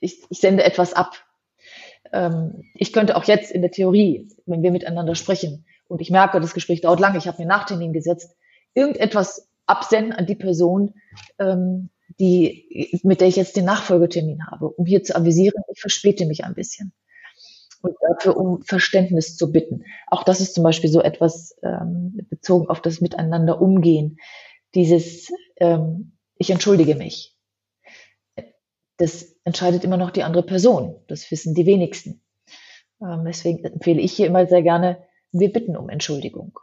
ich, 0.00 0.22
ich 0.28 0.40
sende 0.40 0.64
etwas 0.64 0.92
ab. 0.92 1.24
Ähm, 2.12 2.64
ich 2.74 2.92
könnte 2.92 3.16
auch 3.16 3.24
jetzt 3.24 3.50
in 3.50 3.62
der 3.62 3.70
Theorie, 3.70 4.28
wenn 4.44 4.62
wir 4.62 4.70
miteinander 4.70 5.14
sprechen 5.14 5.64
und 5.88 6.02
ich 6.02 6.10
merke, 6.10 6.40
das 6.40 6.54
Gespräch 6.54 6.82
dauert 6.82 7.00
lange, 7.00 7.18
ich 7.18 7.26
habe 7.26 7.40
mir 7.40 7.48
Nachtermin 7.48 7.92
gesetzt, 7.94 8.36
irgendetwas 8.74 9.48
absenden 9.66 10.12
an 10.12 10.26
die 10.26 10.36
Person, 10.36 10.94
ähm, 11.38 11.90
die, 12.18 13.00
mit 13.02 13.20
der 13.20 13.28
ich 13.28 13.36
jetzt 13.36 13.56
den 13.56 13.64
Nachfolgetermin 13.64 14.46
habe, 14.46 14.68
um 14.68 14.86
hier 14.86 15.02
zu 15.02 15.14
avisieren, 15.14 15.62
ich 15.72 15.80
verspäte 15.80 16.26
mich 16.26 16.44
ein 16.44 16.54
bisschen. 16.54 16.92
Und 17.80 17.94
dafür 18.08 18.36
um 18.36 18.62
Verständnis 18.62 19.36
zu 19.36 19.52
bitten. 19.52 19.84
Auch 20.08 20.24
das 20.24 20.40
ist 20.40 20.54
zum 20.54 20.64
Beispiel 20.64 20.90
so 20.90 21.00
etwas 21.00 21.56
ähm, 21.62 22.26
bezogen 22.28 22.68
auf 22.68 22.82
das 22.82 23.00
Miteinander 23.00 23.60
umgehen. 23.60 24.18
Dieses, 24.74 25.30
ähm, 25.58 26.16
ich 26.36 26.50
entschuldige 26.50 26.96
mich. 26.96 27.36
Das 28.96 29.36
entscheidet 29.44 29.84
immer 29.84 29.96
noch 29.96 30.10
die 30.10 30.24
andere 30.24 30.42
Person. 30.42 30.96
Das 31.06 31.30
wissen 31.30 31.54
die 31.54 31.66
wenigsten. 31.66 32.20
Ähm, 33.00 33.24
deswegen 33.24 33.64
empfehle 33.64 34.00
ich 34.00 34.12
hier 34.12 34.26
immer 34.26 34.46
sehr 34.46 34.62
gerne, 34.62 35.04
wir 35.30 35.52
bitten 35.52 35.76
um 35.76 35.88
Entschuldigung. 35.88 36.58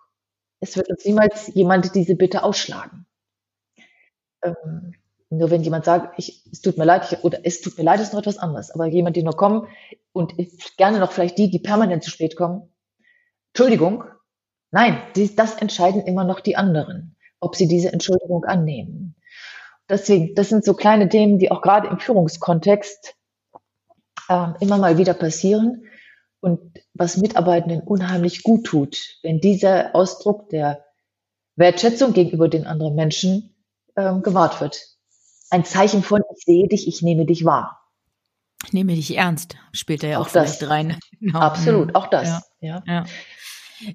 Es 0.59 0.75
wird 0.75 0.89
uns 0.89 1.05
niemals 1.05 1.47
jemand 1.53 1.95
diese 1.95 2.15
Bitte 2.15 2.43
ausschlagen. 2.43 3.05
Ähm, 4.43 4.95
nur 5.37 5.51
wenn 5.51 5.63
jemand 5.63 5.85
sagt, 5.85 6.17
ich, 6.17 6.43
es 6.51 6.61
tut 6.61 6.77
mir 6.77 6.85
leid, 6.85 7.11
ich, 7.11 7.23
oder 7.23 7.39
es 7.43 7.61
tut 7.61 7.77
mir 7.77 7.83
leid, 7.83 7.99
ist 7.99 8.13
noch 8.13 8.19
etwas 8.19 8.37
anderes. 8.37 8.71
Aber 8.71 8.85
jemand, 8.85 9.15
die 9.15 9.23
nur 9.23 9.35
kommen 9.35 9.67
und 10.13 10.33
gerne 10.77 10.99
noch 10.99 11.11
vielleicht 11.11 11.37
die, 11.37 11.49
die 11.49 11.59
permanent 11.59 12.03
zu 12.03 12.09
spät 12.09 12.35
kommen. 12.35 12.73
Entschuldigung. 13.53 14.03
Nein, 14.71 14.97
die, 15.15 15.35
das 15.35 15.55
entscheiden 15.55 16.01
immer 16.01 16.23
noch 16.23 16.39
die 16.39 16.57
anderen, 16.57 17.15
ob 17.39 17.55
sie 17.55 17.67
diese 17.67 17.93
Entschuldigung 17.93 18.43
annehmen. 18.45 19.15
Deswegen, 19.87 20.35
das 20.35 20.49
sind 20.49 20.65
so 20.65 20.73
kleine 20.73 21.09
Themen, 21.09 21.37
die 21.39 21.51
auch 21.51 21.61
gerade 21.61 21.87
im 21.87 21.99
Führungskontext 21.99 23.15
äh, 24.29 24.47
immer 24.59 24.77
mal 24.77 24.97
wieder 24.97 25.13
passieren 25.13 25.85
und 26.39 26.59
was 26.93 27.17
Mitarbeitenden 27.17 27.81
unheimlich 27.81 28.43
gut 28.43 28.65
tut, 28.65 29.19
wenn 29.21 29.39
dieser 29.39 29.95
Ausdruck 29.95 30.49
der 30.49 30.83
Wertschätzung 31.55 32.13
gegenüber 32.13 32.49
den 32.49 32.65
anderen 32.65 32.95
Menschen 32.95 33.55
ähm, 33.95 34.21
gewahrt 34.23 34.59
wird 34.59 34.94
ein 35.49 35.65
Zeichen 35.65 36.03
von, 36.03 36.21
ich 36.35 36.43
sehe 36.45 36.67
dich, 36.67 36.87
ich 36.87 37.01
nehme 37.01 37.25
dich 37.25 37.45
wahr. 37.45 37.81
Ich 38.65 38.73
nehme 38.73 38.95
dich 38.95 39.15
ernst, 39.15 39.55
spielt 39.73 40.03
er 40.03 40.09
ja 40.11 40.19
auch, 40.19 40.27
auch 40.27 40.31
das. 40.31 40.67
rein. 40.69 40.97
Genau. 41.19 41.39
Absolut, 41.39 41.95
auch 41.95 42.07
das. 42.07 42.27
Ja. 42.59 42.83
ja. 42.83 42.83
ja. 42.85 43.05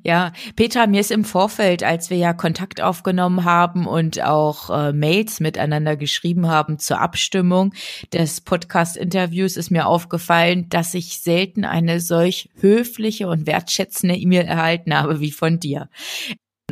Ja, 0.03 0.33
Petra, 0.57 0.87
mir 0.87 1.01
ist 1.01 1.11
im 1.11 1.25
Vorfeld, 1.25 1.83
als 1.83 2.11
wir 2.11 2.19
ja 2.19 2.35
Kontakt 2.35 2.81
aufgenommen 2.83 3.45
haben 3.45 3.87
und 3.87 4.23
auch 4.23 4.69
äh, 4.69 4.93
Mails 4.93 5.41
miteinander 5.41 5.97
geschrieben 5.97 6.49
haben 6.49 6.79
zur 6.79 7.01
Abstimmung 7.01 7.73
des 8.13 8.43
Podcast-Interviews, 8.43 9.57
ist 9.57 9.71
mir 9.71 9.87
aufgefallen, 9.87 10.69
dass 10.69 10.93
ich 10.93 11.21
selten 11.21 11.65
eine 11.65 12.01
solch 12.01 12.51
höfliche 12.61 13.29
und 13.29 13.47
wertschätzende 13.47 14.17
E-Mail 14.17 14.45
erhalten 14.45 14.95
habe 14.95 15.21
wie 15.21 15.33
von 15.33 15.59
dir. 15.59 15.89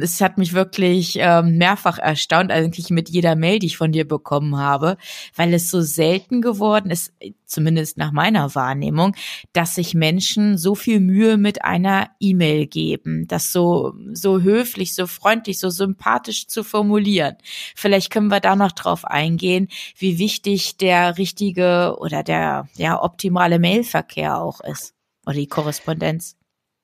Es 0.03 0.21
hat 0.21 0.39
mich 0.39 0.53
wirklich 0.53 1.17
ähm, 1.21 1.59
mehrfach 1.59 1.99
erstaunt, 1.99 2.51
eigentlich 2.51 2.91
mit 2.91 3.09
jeder 3.09 3.37
Mail, 3.37 3.59
die 3.59 3.67
ich 3.67 3.77
von 3.77 3.93
dir 3.93 4.07
bekommen 4.07 4.57
habe, 4.57 4.97
weil 5.35 5.53
es 5.55 5.71
so 5.71 5.81
selten 5.81 6.41
geworden 6.41 6.91
ist, 6.91 7.13
zumindest 7.45 7.99
nach 7.99 8.13
meiner 8.13 8.55
Wahrnehmung, 8.55 9.15
dass 9.53 9.75
sich 9.75 9.95
Menschen 9.95 10.57
so 10.57 10.75
viel 10.75 11.01
Mühe 11.01 11.37
mit 11.37 11.65
einer 11.65 12.11
E-Mail 12.21 12.67
geben, 12.67 13.27
das 13.29 13.53
so, 13.53 13.95
so 14.13 14.41
höflich, 14.41 14.95
so 14.95 15.07
freundlich, 15.07 15.59
so 15.59 15.71
sympathisch 15.71 16.47
zu 16.47 16.65
formulieren. 16.65 17.37
Vielleicht 17.75 18.11
können 18.11 18.29
wir 18.29 18.41
da 18.41 18.57
noch 18.57 18.73
drauf 18.73 19.05
eingehen, 19.05 19.69
wie 19.97 20.19
wichtig 20.19 20.77
der 20.77 21.19
richtige 21.19 21.97
oder 21.99 22.23
der, 22.23 22.69
ja, 22.77 23.03
optimale 23.03 23.59
Mailverkehr 23.59 24.39
auch 24.39 24.61
ist 24.61 24.95
oder 25.27 25.37
die 25.37 25.47
Korrespondenz. 25.47 26.38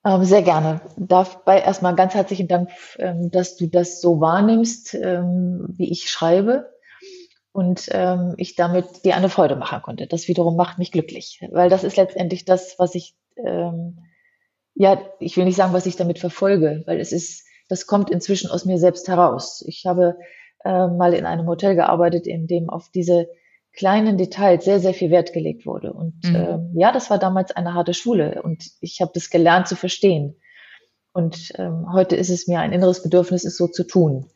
Ähm, 0.07 0.25
sehr 0.25 0.43
gerne. 0.43 0.81
Dabei 0.97 1.61
erstmal 1.61 1.95
ganz 1.95 2.15
herzlichen 2.15 2.47
Dank, 2.47 2.71
ähm, 2.99 3.31
dass 3.31 3.57
du 3.57 3.67
das 3.67 4.01
so 4.01 4.21
wahrnimmst, 4.21 4.95
ähm, 4.95 5.65
wie 5.69 5.91
ich 5.91 6.11
schreibe 6.11 6.71
und 7.53 7.89
ich 8.37 8.57
damit 8.57 9.05
dir 9.05 9.15
eine 9.15 9.29
Freude 9.29 9.55
machen 9.55 9.81
konnte. 9.81 10.09
Das 10.09 10.27
wiederum 10.27 10.57
macht 10.57 10.79
mich 10.79 10.91
glücklich, 10.91 11.41
weil 11.53 11.71
das 11.71 11.85
ist 11.85 11.97
letztendlich 11.97 12.45
das, 12.45 12.75
was 12.81 12.97
ich, 12.97 13.15
ja, 14.75 15.01
ich 15.21 15.37
will 15.37 15.45
nicht 15.45 15.55
sagen, 15.55 15.73
was 15.73 15.87
ich 15.87 15.95
damit 15.95 16.19
verfolge, 16.19 16.83
weil 16.87 16.99
es 16.99 17.13
ist, 17.13 17.47
das 17.69 17.87
kommt 17.87 18.11
inzwischen 18.11 18.51
aus 18.51 18.65
mir 18.65 18.79
selbst 18.79 19.07
heraus. 19.07 19.65
Ich 19.69 19.87
habe 19.87 20.17
mal 20.65 21.15
in 21.15 21.27
einem 21.27 21.47
Hotel 21.47 21.77
gearbeitet, 21.77 22.27
in 22.27 22.49
dem 22.49 22.71
auf 22.71 22.89
diese 22.93 23.29
kleinen 23.75 24.17
Details 24.17 24.65
sehr, 24.65 24.81
sehr 24.81 24.95
viel 24.95 25.11
Wert 25.11 25.33
gelegt 25.33 25.67
wurde. 25.67 25.93
Und 25.93 26.25
mhm. 26.25 26.37
ähm, 26.37 26.71
ja, 26.75 26.93
das 26.93 27.11
war 27.11 27.19
damals 27.19 27.53
eine 27.53 27.75
harte 27.75 27.95
Schule 27.95 28.43
und 28.43 28.65
ich 28.81 29.01
habe 29.01 29.11
das 29.15 29.31
gelernt 29.31 29.69
zu 29.69 29.77
verstehen. 29.77 30.37
Und 31.13 31.53
ähm, 31.59 31.87
heute 31.93 32.17
ist 32.17 32.31
es 32.31 32.49
mir 32.49 32.61
ein 32.61 32.73
inneres 32.73 33.03
Bedürfnis, 33.03 33.45
es 33.45 33.57
so 33.57 33.69
zu 33.69 33.85
tun. 33.85 34.27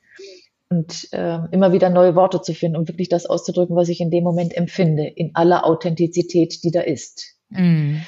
Und 0.71 1.09
ähm, 1.12 1.49
immer 1.50 1.73
wieder 1.73 1.88
neue 1.88 2.14
Worte 2.14 2.42
zu 2.42 2.52
finden, 2.52 2.76
um 2.76 2.87
wirklich 2.88 3.09
das 3.09 3.26
auszudrücken, 3.26 3.75
was 3.75 3.88
ich 3.88 4.00
in 4.00 4.11
dem 4.11 4.23
Moment 4.23 4.54
empfinde, 4.54 5.07
in 5.07 5.35
aller 5.35 5.64
Authentizität, 5.64 6.62
die 6.62 6.71
da 6.71 6.83
ist. 6.83 7.37
Mhm. 7.49 8.02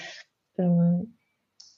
Ähm, 0.58 1.16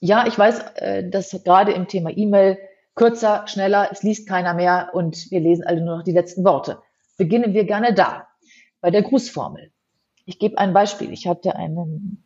ja, 0.01 0.27
ich 0.27 0.37
weiß, 0.37 0.61
äh, 0.77 1.09
dass 1.09 1.31
gerade 1.45 1.73
im 1.73 1.87
Thema 1.87 2.11
E-Mail 2.11 2.59
kürzer, 2.97 3.47
schneller, 3.47 3.89
es 3.93 4.03
liest 4.03 4.29
keiner 4.29 4.55
mehr 4.55 4.91
und 4.93 5.31
wir 5.31 5.41
lesen 5.41 5.65
alle 5.65 5.83
nur 5.83 5.99
noch 5.99 6.05
die 6.05 6.13
letzten 6.13 6.45
Worte. 6.45 6.79
Beginnen 7.17 7.55
wir 7.55 7.65
gerne 7.65 7.95
da 7.95 8.27
bei 8.83 8.91
der 8.91 9.03
Grußformel. 9.03 9.73
Ich 10.27 10.39
gebe 10.39 10.59
ein 10.59 10.75
Beispiel. 10.75 11.11
Ich 11.13 11.27
hatte 11.27 11.57
einen 11.57 12.23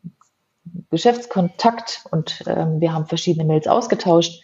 Geschäftskontakt 0.91 2.07
und 2.11 2.43
ähm, 2.47 2.81
wir 2.81 2.93
haben 2.93 3.07
verschiedene 3.07 3.45
Mails 3.45 3.69
ausgetauscht. 3.69 4.43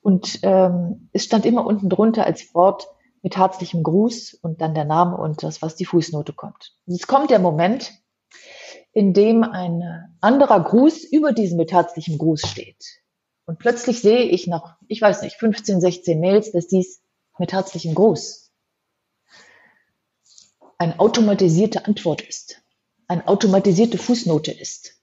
Und 0.00 0.38
ähm, 0.42 1.10
es 1.12 1.24
stand 1.24 1.44
immer 1.44 1.66
unten 1.66 1.90
drunter 1.90 2.24
als 2.24 2.54
Wort 2.54 2.88
mit 3.22 3.36
herzlichem 3.36 3.82
Gruß 3.82 4.34
und 4.34 4.60
dann 4.60 4.74
der 4.74 4.84
Name 4.84 5.16
und 5.16 5.42
das, 5.42 5.60
was 5.60 5.74
die 5.74 5.84
Fußnote 5.84 6.32
kommt. 6.32 6.76
Es 6.86 7.06
kommt 7.08 7.30
der 7.30 7.40
Moment, 7.40 7.92
in 8.92 9.12
dem 9.12 9.42
ein 9.42 10.16
anderer 10.20 10.62
Gruß 10.62 11.04
über 11.04 11.32
diesem 11.32 11.58
mit 11.58 11.72
herzlichem 11.72 12.18
Gruß 12.18 12.42
steht. 12.42 13.02
Und 13.46 13.58
plötzlich 13.58 14.00
sehe 14.00 14.22
ich 14.22 14.46
nach, 14.46 14.76
ich 14.86 15.02
weiß 15.02 15.22
nicht, 15.22 15.36
15, 15.36 15.80
16 15.80 16.20
Mails, 16.20 16.52
dass 16.52 16.68
dies 16.68 17.02
mit 17.38 17.52
herzlichem 17.52 17.94
Gruß 17.94 18.45
eine 20.78 20.98
automatisierte 21.00 21.86
Antwort 21.86 22.22
ist, 22.22 22.62
eine 23.08 23.26
automatisierte 23.28 23.98
Fußnote 23.98 24.52
ist. 24.52 25.00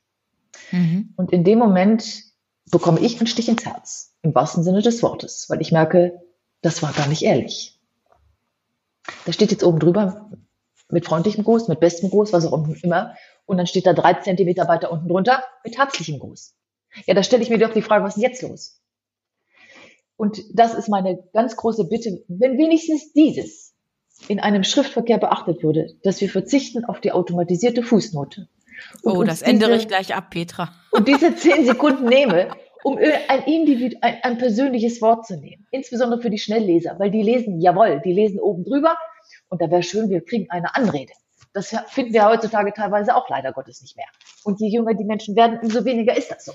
Mhm. 0.72 1.14
Und 1.16 1.32
in 1.32 1.44
dem 1.44 1.60
Moment 1.60 2.24
bekomme 2.70 3.00
ich 3.00 3.18
einen 3.18 3.28
Stich 3.28 3.50
ins 3.50 3.66
Herz, 3.66 4.16
im 4.22 4.34
wahrsten 4.36 4.64
Sinne 4.64 4.82
des 4.82 5.04
Wortes, 5.04 5.50
weil 5.50 5.62
ich 5.62 5.72
merke, 5.72 6.22
das 6.62 6.82
war 6.82 6.94
gar 6.94 7.08
nicht 7.08 7.24
ehrlich. 7.24 7.80
Da 9.26 9.34
steht 9.34 9.52
jetzt 9.52 9.64
oben 9.64 9.80
drüber 9.80 10.30
mit 10.90 11.06
freundlichem 11.06 11.44
Gruß, 11.44 11.68
mit 11.68 11.80
bestem 11.80 12.10
Gruß, 12.10 12.32
was 12.34 12.46
auch 12.46 12.68
immer. 12.84 13.16
Und 13.46 13.58
dann 13.58 13.68
steht 13.68 13.86
da 13.86 13.94
drei 13.94 14.14
Zentimeter 14.14 14.68
weiter 14.68 14.92
unten 14.92 15.10
drunter 15.10 15.44
mit 15.64 15.78
herzlichem 15.78 16.20
Gruß. 16.20 16.56
Ja, 17.06 17.14
da 17.14 17.24
stelle 17.24 17.44
ich 17.44 17.50
mir 17.50 17.58
doch 17.58 17.74
die 17.74 17.82
Frage, 17.82 18.04
was 18.04 18.16
ist 18.16 18.22
denn 18.22 18.30
jetzt 18.30 18.42
los? 18.44 18.80
Und 20.16 20.44
das 20.54 20.74
ist 20.74 20.88
meine 20.88 21.22
ganz 21.34 21.56
große 21.56 21.86
Bitte, 21.86 22.24
wenn 22.28 22.58
wenigstens 22.58 23.12
dieses 23.14 23.73
in 24.28 24.40
einem 24.40 24.64
Schriftverkehr 24.64 25.18
beachtet 25.18 25.64
würde, 25.64 25.96
dass 26.04 26.22
wir 26.22 26.30
verzichten 26.30 26.86
auf 26.86 27.02
die 27.02 27.12
automatisierte 27.12 27.84
Fußnote. 27.84 28.48
oh, 29.04 29.24
das 29.24 29.42
ändere 29.42 29.76
ich 29.76 29.88
gleich 29.88 30.16
ab, 30.16 30.30
Petra. 30.32 30.74
Und 30.92 31.08
diese 31.08 31.36
zehn 31.36 31.66
Sekunden 31.66 32.06
nehme, 32.06 32.50
um 32.84 32.98
ein, 32.98 33.44
Individu 33.46 33.98
ein, 34.02 34.18
ein 34.24 34.38
persönliches 34.38 35.02
Wort 35.02 35.26
zu 35.26 35.38
nehmen. 35.38 35.66
Insbesondere 35.72 36.22
für 36.22 36.30
die 36.30 36.38
Schnellleser, 36.38 37.00
weil 37.00 37.12
die 37.12 37.22
lesen, 37.22 37.62
jawohl, 37.62 38.02
die 38.04 38.14
lesen 38.14 38.40
oben 38.40 38.64
drüber. 38.64 38.98
Und 39.50 39.62
da 39.62 39.70
wäre 39.70 39.84
schön, 39.84 40.10
wir 40.10 40.24
kriegen 40.24 40.50
eine 40.50 40.76
Anrede. 40.76 41.14
Das 41.54 41.76
finden 41.88 42.14
wir 42.14 42.26
heutzutage 42.26 42.74
teilweise 42.74 43.16
auch 43.16 43.30
leider 43.30 43.54
Gottes 43.54 43.82
nicht 43.82 43.96
mehr. 43.96 44.08
Und 44.44 44.60
je 44.60 44.68
jünger 44.68 44.96
die 44.96 45.06
Menschen 45.06 45.36
werden, 45.36 45.60
umso 45.62 45.86
weniger 45.86 46.18
ist 46.18 46.32
das 46.32 46.46
so. 46.46 46.54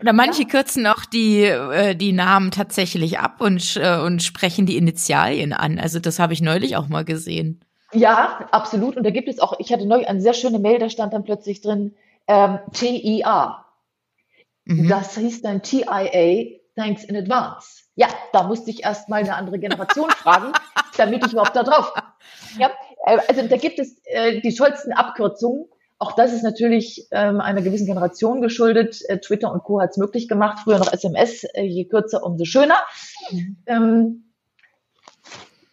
Oder 0.00 0.12
manche 0.12 0.42
ja. 0.42 0.48
kürzen 0.48 0.86
auch 0.86 1.04
die, 1.04 1.44
äh, 1.44 1.94
die 1.94 2.12
Namen 2.12 2.50
tatsächlich 2.50 3.18
ab 3.18 3.40
und, 3.40 3.76
äh, 3.76 3.98
und 3.98 4.22
sprechen 4.22 4.66
die 4.66 4.76
Initialien 4.76 5.52
an. 5.52 5.78
Also 5.78 5.98
das 5.98 6.18
habe 6.18 6.32
ich 6.32 6.40
neulich 6.40 6.76
auch 6.76 6.88
mal 6.88 7.04
gesehen. 7.04 7.60
Ja, 7.92 8.48
absolut. 8.50 8.96
Und 8.96 9.04
da 9.04 9.10
gibt 9.10 9.28
es 9.28 9.38
auch, 9.38 9.58
ich 9.58 9.72
hatte 9.72 9.86
neulich 9.86 10.08
eine 10.08 10.20
sehr 10.20 10.34
schöne 10.34 10.58
Mail, 10.58 10.78
da 10.78 10.90
stand 10.90 11.12
dann 11.12 11.24
plötzlich 11.24 11.60
drin 11.60 11.94
ähm, 12.26 12.58
TIA. 12.72 13.64
Mhm. 14.64 14.88
Das 14.88 15.16
hieß 15.16 15.42
dann 15.42 15.62
TIA, 15.62 16.58
Thanks 16.76 17.04
in 17.04 17.16
Advance. 17.16 17.84
Ja, 17.94 18.08
da 18.32 18.42
musste 18.42 18.70
ich 18.70 18.84
erst 18.84 19.08
mal 19.08 19.20
eine 19.22 19.34
andere 19.34 19.58
Generation 19.58 20.10
fragen, 20.22 20.52
damit 20.96 21.24
ich 21.24 21.32
überhaupt 21.32 21.56
da 21.56 21.62
drauf. 21.62 21.92
Ja, 22.58 22.70
äh, 23.06 23.18
also 23.28 23.46
da 23.46 23.56
gibt 23.56 23.78
es 23.78 23.98
äh, 24.04 24.40
die 24.40 24.54
tollsten 24.54 24.92
Abkürzungen. 24.92 25.66
Auch 25.98 26.12
das 26.12 26.32
ist 26.32 26.42
natürlich 26.42 27.08
ähm, 27.10 27.40
einer 27.40 27.62
gewissen 27.62 27.86
Generation 27.86 28.42
geschuldet. 28.42 29.00
Äh, 29.08 29.18
Twitter 29.18 29.50
und 29.50 29.62
Co. 29.64 29.80
hat 29.80 29.90
es 29.90 29.96
möglich 29.96 30.28
gemacht. 30.28 30.58
Früher 30.64 30.78
noch 30.78 30.92
SMS, 30.92 31.44
äh, 31.54 31.62
je 31.62 31.86
kürzer, 31.86 32.22
umso 32.22 32.44
schöner. 32.44 32.76
Mhm. 33.30 33.56
Ähm, 33.66 34.24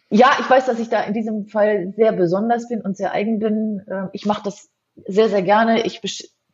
ja, 0.08 0.30
ich 0.40 0.48
weiß, 0.48 0.66
dass 0.66 0.78
ich 0.78 0.88
da 0.88 1.02
in 1.02 1.12
diesem 1.12 1.46
Fall 1.48 1.92
sehr 1.96 2.12
besonders 2.12 2.68
bin 2.68 2.80
und 2.80 2.96
sehr 2.96 3.12
eigen 3.12 3.38
bin. 3.38 3.82
Äh, 3.86 4.06
ich 4.12 4.24
mache 4.24 4.42
das 4.44 4.70
sehr, 5.06 5.28
sehr 5.28 5.42
gerne. 5.42 5.84
Ich, 5.84 6.00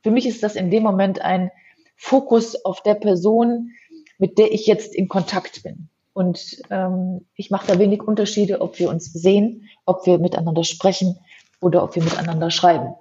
für 0.02 0.10
mich 0.10 0.26
ist 0.26 0.42
das 0.42 0.56
in 0.56 0.70
dem 0.70 0.82
Moment 0.82 1.20
ein 1.20 1.50
Fokus 1.94 2.64
auf 2.64 2.82
der 2.82 2.94
Person, 2.94 3.70
mit 4.18 4.38
der 4.38 4.52
ich 4.52 4.66
jetzt 4.66 4.94
in 4.94 5.08
Kontakt 5.08 5.62
bin. 5.62 5.90
Und 6.12 6.60
ähm, 6.70 7.26
ich 7.36 7.50
mache 7.50 7.66
da 7.66 7.78
wenig 7.78 8.02
Unterschiede, 8.02 8.60
ob 8.62 8.78
wir 8.78 8.88
uns 8.88 9.12
sehen, 9.12 9.68
ob 9.84 10.06
wir 10.06 10.18
miteinander 10.18 10.64
sprechen 10.64 11.18
oder 11.60 11.84
ob 11.84 11.94
wir 11.94 12.02
miteinander 12.02 12.50
schreiben. 12.50 12.94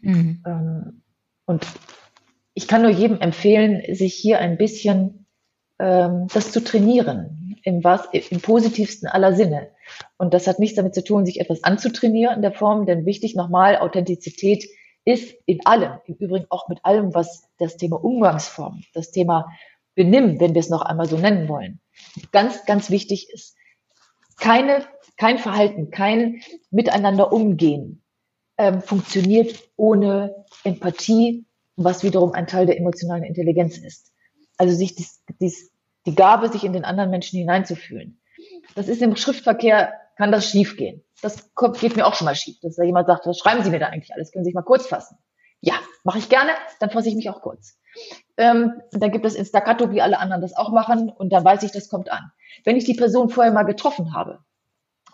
Mhm. 0.00 0.42
Ähm, 0.46 1.02
und 1.46 1.66
ich 2.54 2.68
kann 2.68 2.82
nur 2.82 2.90
jedem 2.90 3.20
empfehlen, 3.20 3.82
sich 3.94 4.14
hier 4.14 4.38
ein 4.38 4.56
bisschen 4.56 5.26
ähm, 5.78 6.26
das 6.32 6.52
zu 6.52 6.62
trainieren, 6.62 7.56
im, 7.64 7.82
was, 7.82 8.06
im 8.12 8.40
positivsten 8.40 9.08
aller 9.08 9.34
Sinne. 9.34 9.70
Und 10.16 10.34
das 10.34 10.46
hat 10.46 10.58
nichts 10.58 10.76
damit 10.76 10.94
zu 10.94 11.02
tun, 11.02 11.26
sich 11.26 11.40
etwas 11.40 11.64
anzutrainieren 11.64 12.36
in 12.36 12.42
der 12.42 12.52
Form, 12.52 12.86
denn 12.86 13.06
wichtig 13.06 13.34
nochmal, 13.34 13.78
Authentizität 13.78 14.68
ist 15.04 15.34
in 15.46 15.64
allem, 15.66 15.98
im 16.04 16.14
Übrigen 16.16 16.46
auch 16.50 16.68
mit 16.68 16.84
allem, 16.84 17.14
was 17.14 17.48
das 17.58 17.76
Thema 17.76 18.02
Umgangsform, 18.02 18.82
das 18.92 19.10
Thema 19.10 19.46
Benimm, 19.94 20.38
wenn 20.38 20.54
wir 20.54 20.60
es 20.60 20.70
noch 20.70 20.82
einmal 20.82 21.06
so 21.06 21.16
nennen 21.16 21.48
wollen, 21.48 21.80
ganz, 22.30 22.64
ganz 22.64 22.90
wichtig 22.90 23.30
ist. 23.32 23.56
Keine, 24.38 24.84
kein 25.16 25.38
Verhalten, 25.38 25.90
kein 25.90 26.40
Miteinander 26.70 27.32
umgehen 27.32 28.02
ähm, 28.60 28.82
funktioniert 28.82 29.58
ohne 29.76 30.44
Empathie, 30.64 31.46
was 31.76 32.04
wiederum 32.04 32.32
ein 32.32 32.46
Teil 32.46 32.66
der 32.66 32.76
emotionalen 32.76 33.24
Intelligenz 33.24 33.78
ist. 33.78 34.12
Also 34.58 34.76
sich 34.76 34.94
dies, 34.94 35.24
dies, 35.40 35.72
die 36.04 36.14
Gabe, 36.14 36.50
sich 36.50 36.62
in 36.64 36.74
den 36.74 36.84
anderen 36.84 37.10
Menschen 37.10 37.38
hineinzufühlen. 37.38 38.20
Das 38.74 38.88
ist 38.88 39.00
im 39.00 39.16
Schriftverkehr, 39.16 39.94
kann 40.18 40.30
das 40.30 40.50
schief 40.50 40.76
gehen. 40.76 41.02
Das 41.22 41.50
geht 41.80 41.96
mir 41.96 42.06
auch 42.06 42.14
schon 42.14 42.26
mal 42.26 42.34
schief, 42.34 42.60
dass 42.60 42.76
da 42.76 42.82
jemand 42.82 43.06
sagt, 43.06 43.26
was 43.26 43.38
schreiben 43.38 43.64
Sie 43.64 43.70
mir 43.70 43.78
da 43.78 43.86
eigentlich 43.86 44.12
alles? 44.12 44.30
Können 44.30 44.44
Sie 44.44 44.50
sich 44.50 44.54
mal 44.54 44.60
kurz 44.60 44.86
fassen? 44.86 45.16
Ja, 45.62 45.74
mache 46.04 46.18
ich 46.18 46.28
gerne, 46.28 46.50
dann 46.80 46.90
fasse 46.90 47.08
ich 47.08 47.14
mich 47.14 47.30
auch 47.30 47.40
kurz. 47.40 47.78
Ähm, 48.36 48.82
dann 48.92 49.10
gibt 49.10 49.24
es 49.24 49.36
in 49.36 49.46
Staccato, 49.46 49.90
wie 49.90 50.02
alle 50.02 50.18
anderen 50.18 50.42
das 50.42 50.54
auch 50.54 50.70
machen, 50.70 51.08
und 51.08 51.32
dann 51.32 51.44
weiß 51.44 51.62
ich, 51.62 51.72
das 51.72 51.88
kommt 51.88 52.12
an. 52.12 52.30
Wenn 52.64 52.76
ich 52.76 52.84
die 52.84 52.94
Person 52.94 53.30
vorher 53.30 53.52
mal 53.52 53.62
getroffen 53.62 54.12
habe 54.14 54.40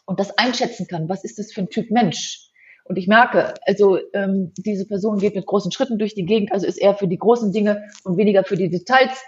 und 0.05 0.19
das 0.19 0.37
einschätzen 0.37 0.89
kann, 0.89 1.09
was 1.09 1.23
ist 1.23 1.39
das 1.39 1.53
für 1.53 1.61
ein 1.61 1.71
Typ 1.71 1.93
Mensch? 1.93 2.51
Und 2.88 2.96
ich 2.96 3.09
merke, 3.09 3.55
also 3.66 3.99
ähm, 4.12 4.53
diese 4.57 4.87
Person 4.87 5.18
geht 5.18 5.35
mit 5.35 5.46
großen 5.46 5.72
Schritten 5.72 5.99
durch 5.99 6.14
die 6.14 6.25
Gegend, 6.25 6.53
also 6.53 6.66
ist 6.66 6.77
eher 6.77 6.94
für 6.94 7.09
die 7.09 7.18
großen 7.18 7.53
Dinge 7.53 7.88
und 8.05 8.16
weniger 8.16 8.44
für 8.44 8.57
die 8.57 8.70
Details. 8.70 9.22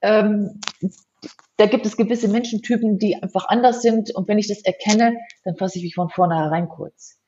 Ähm, 0.00 0.60
da 1.56 1.66
gibt 1.66 1.86
es 1.86 1.96
gewisse 1.96 2.28
Menschentypen, 2.28 2.98
die 2.98 3.22
einfach 3.22 3.46
anders 3.48 3.82
sind. 3.82 4.14
Und 4.14 4.28
wenn 4.28 4.38
ich 4.38 4.48
das 4.48 4.62
erkenne, 4.64 5.16
dann 5.44 5.56
fasse 5.56 5.78
ich 5.78 5.84
mich 5.84 5.94
von 5.94 6.08
vornherein 6.08 6.68
kurz. 6.68 7.18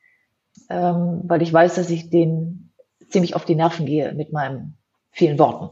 Ähm, 0.69 1.21
weil 1.23 1.41
ich 1.41 1.53
weiß, 1.53 1.75
dass 1.75 1.89
ich 1.89 2.09
denen 2.09 2.73
ziemlich 3.09 3.35
auf 3.35 3.45
die 3.45 3.55
Nerven 3.55 3.85
gehe 3.85 4.13
mit 4.13 4.33
meinen 4.33 4.77
vielen 5.11 5.37
Worten. 5.39 5.69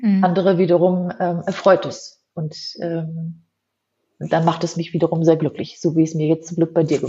Mhm. 0.00 0.24
Andere 0.24 0.58
wiederum 0.58 1.12
ähm, 1.20 1.42
erfreut 1.46 1.86
es. 1.86 2.24
Und 2.34 2.56
ähm, 2.80 3.44
dann 4.18 4.44
macht 4.44 4.64
es 4.64 4.76
mich 4.76 4.92
wiederum 4.92 5.24
sehr 5.24 5.36
glücklich, 5.36 5.80
so 5.80 5.96
wie 5.96 6.02
es 6.02 6.14
mir 6.14 6.26
jetzt 6.26 6.48
zum 6.48 6.56
Glück 6.56 6.74
bei 6.74 6.82
dir 6.82 7.00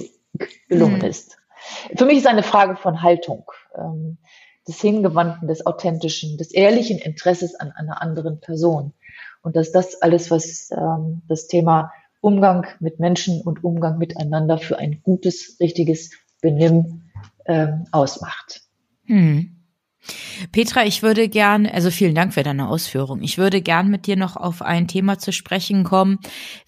gelungen 0.67 0.99
mhm. 0.99 1.05
ist. 1.05 1.37
Für 1.95 2.05
mich 2.05 2.17
ist 2.17 2.27
eine 2.27 2.43
Frage 2.43 2.75
von 2.75 3.01
Haltung, 3.01 3.51
ähm, 3.77 4.17
des 4.67 4.79
Hingewandten, 4.79 5.47
des 5.47 5.65
Authentischen, 5.65 6.37
des 6.37 6.51
ehrlichen 6.53 6.97
Interesses 6.97 7.55
an 7.55 7.71
einer 7.71 8.01
anderen 8.01 8.39
Person. 8.39 8.93
Und 9.41 9.55
dass 9.55 9.71
das 9.71 10.01
alles, 10.01 10.31
was 10.31 10.71
ähm, 10.71 11.21
das 11.27 11.47
Thema 11.47 11.91
Umgang 12.21 12.65
mit 12.79 12.99
Menschen 12.99 13.41
und 13.41 13.63
Umgang 13.63 13.97
miteinander 13.97 14.57
für 14.57 14.79
ein 14.79 15.01
gutes, 15.03 15.57
richtiges 15.59 16.11
Benimm 16.41 17.03
ähm, 17.45 17.85
ausmacht. 17.91 18.61
Hm. 19.05 19.57
Petra, 20.51 20.85
ich 20.85 21.03
würde 21.03 21.29
gern, 21.29 21.65
also 21.65 21.91
vielen 21.91 22.15
Dank 22.15 22.33
für 22.33 22.43
deine 22.43 22.67
Ausführung. 22.67 23.21
Ich 23.21 23.37
würde 23.37 23.61
gern 23.61 23.89
mit 23.89 24.07
dir 24.07 24.15
noch 24.15 24.35
auf 24.35 24.61
ein 24.61 24.87
Thema 24.87 25.19
zu 25.19 25.31
sprechen 25.31 25.83
kommen, 25.83 26.19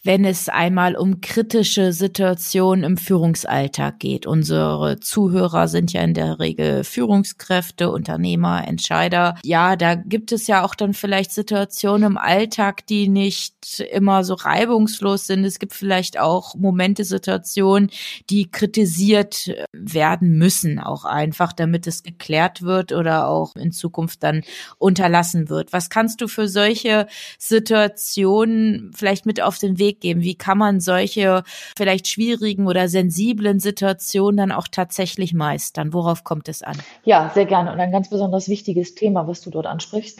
wenn 0.03 0.25
es 0.25 0.49
einmal 0.49 0.95
um 0.95 1.21
kritische 1.21 1.93
Situationen 1.93 2.83
im 2.83 2.97
Führungsalltag 2.97 3.99
geht. 3.99 4.25
Unsere 4.25 4.99
Zuhörer 4.99 5.67
sind 5.67 5.93
ja 5.93 6.01
in 6.01 6.13
der 6.13 6.39
Regel 6.39 6.83
Führungskräfte, 6.83 7.91
Unternehmer, 7.91 8.67
Entscheider. 8.67 9.35
Ja, 9.43 9.75
da 9.75 9.95
gibt 9.95 10.31
es 10.31 10.47
ja 10.47 10.63
auch 10.63 10.75
dann 10.75 10.93
vielleicht 10.93 11.31
Situationen 11.31 12.11
im 12.11 12.17
Alltag, 12.17 12.85
die 12.87 13.07
nicht 13.07 13.79
immer 13.91 14.23
so 14.23 14.35
reibungslos 14.35 15.27
sind. 15.27 15.43
Es 15.45 15.59
gibt 15.59 15.73
vielleicht 15.73 16.19
auch 16.19 16.55
Momente, 16.55 17.03
Situationen, 17.03 17.89
die 18.29 18.49
kritisiert 18.49 19.51
werden 19.73 20.37
müssen, 20.37 20.79
auch 20.79 21.05
einfach, 21.05 21.53
damit 21.53 21.87
es 21.87 22.03
geklärt 22.03 22.61
wird 22.61 22.91
oder 22.91 23.27
auch 23.27 23.54
in 23.59 23.71
Zukunft 23.71 24.23
dann 24.23 24.43
unterlassen 24.77 25.49
wird. 25.49 25.73
Was 25.73 25.89
kannst 25.89 26.21
du 26.21 26.27
für 26.27 26.47
solche 26.47 27.07
Situationen 27.37 28.91
vielleicht 28.95 29.25
mit 29.25 29.41
auf 29.41 29.57
den 29.57 29.79
Weg 29.79 30.01
geben? 30.01 30.21
Wie 30.21 30.35
kann 30.35 30.57
man 30.57 30.79
solche 30.79 31.43
vielleicht 31.77 32.07
schwierigen 32.07 32.67
oder 32.67 32.87
sensiblen 32.87 33.59
Situationen 33.59 34.37
dann 34.37 34.51
auch 34.51 34.67
tatsächlich 34.67 35.33
meistern? 35.33 35.93
Worauf 35.93 36.23
kommt 36.23 36.47
es 36.49 36.63
an? 36.63 36.77
Ja, 37.03 37.31
sehr 37.33 37.45
gerne. 37.45 37.71
Und 37.71 37.79
ein 37.79 37.91
ganz 37.91 38.09
besonders 38.09 38.47
wichtiges 38.49 38.95
Thema, 38.95 39.27
was 39.27 39.41
du 39.41 39.49
dort 39.49 39.65
ansprichst. 39.65 40.19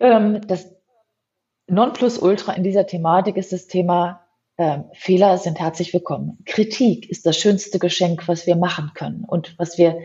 Ähm, 0.00 0.40
das 0.46 0.72
Nonplusultra 1.66 2.52
in 2.52 2.62
dieser 2.62 2.86
Thematik 2.86 3.36
ist 3.36 3.52
das 3.52 3.66
Thema 3.66 4.24
äh, 4.58 4.80
Fehler 4.92 5.38
sind 5.38 5.60
herzlich 5.60 5.94
willkommen. 5.94 6.38
Kritik 6.44 7.08
ist 7.08 7.24
das 7.26 7.36
schönste 7.36 7.78
Geschenk, 7.78 8.26
was 8.26 8.46
wir 8.46 8.56
machen 8.56 8.90
können 8.92 9.24
und 9.24 9.54
was 9.56 9.78
wir 9.78 10.00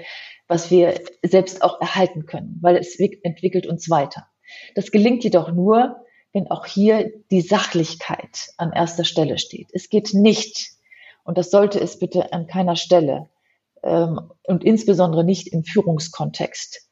was 0.54 0.70
wir 0.70 1.02
selbst 1.24 1.64
auch 1.64 1.82
erhalten 1.82 2.28
können, 2.28 2.60
weil 2.62 2.78
es 2.78 3.00
entwickelt 3.00 3.66
uns 3.66 3.90
weiter. 3.90 4.28
Das 4.76 4.92
gelingt 4.92 5.24
jedoch 5.24 5.52
nur, 5.52 5.96
wenn 6.32 6.52
auch 6.52 6.68
hier 6.68 7.12
die 7.32 7.42
Sachlichkeit 7.42 8.50
an 8.58 8.72
erster 8.72 9.04
Stelle 9.04 9.40
steht. 9.40 9.70
Es 9.74 9.90
geht 9.90 10.14
nicht, 10.14 10.74
und 11.24 11.40
das 11.40 11.50
sollte 11.50 11.80
es 11.80 11.98
bitte 11.98 12.34
an 12.34 12.46
keiner 12.46 12.76
Stelle 12.76 13.32
ähm, 13.82 14.30
und 14.46 14.64
insbesondere 14.64 15.24
nicht 15.24 15.48
im 15.52 15.64
Führungskontext, 15.64 16.88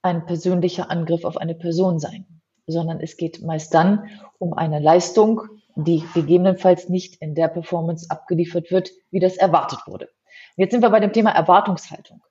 ein 0.00 0.24
persönlicher 0.24 0.90
Angriff 0.90 1.26
auf 1.26 1.36
eine 1.36 1.54
Person 1.54 1.98
sein, 1.98 2.24
sondern 2.66 2.98
es 2.98 3.18
geht 3.18 3.42
meist 3.42 3.74
dann 3.74 4.08
um 4.38 4.54
eine 4.54 4.78
Leistung, 4.78 5.42
die 5.76 6.02
gegebenenfalls 6.14 6.88
nicht 6.88 7.20
in 7.20 7.34
der 7.34 7.48
Performance 7.48 8.06
abgeliefert 8.08 8.70
wird, 8.70 8.90
wie 9.10 9.20
das 9.20 9.36
erwartet 9.36 9.80
wurde. 9.86 10.08
Jetzt 10.56 10.70
sind 10.70 10.80
wir 10.80 10.88
bei 10.88 11.00
dem 11.00 11.12
Thema 11.12 11.32
Erwartungshaltung. 11.32 12.22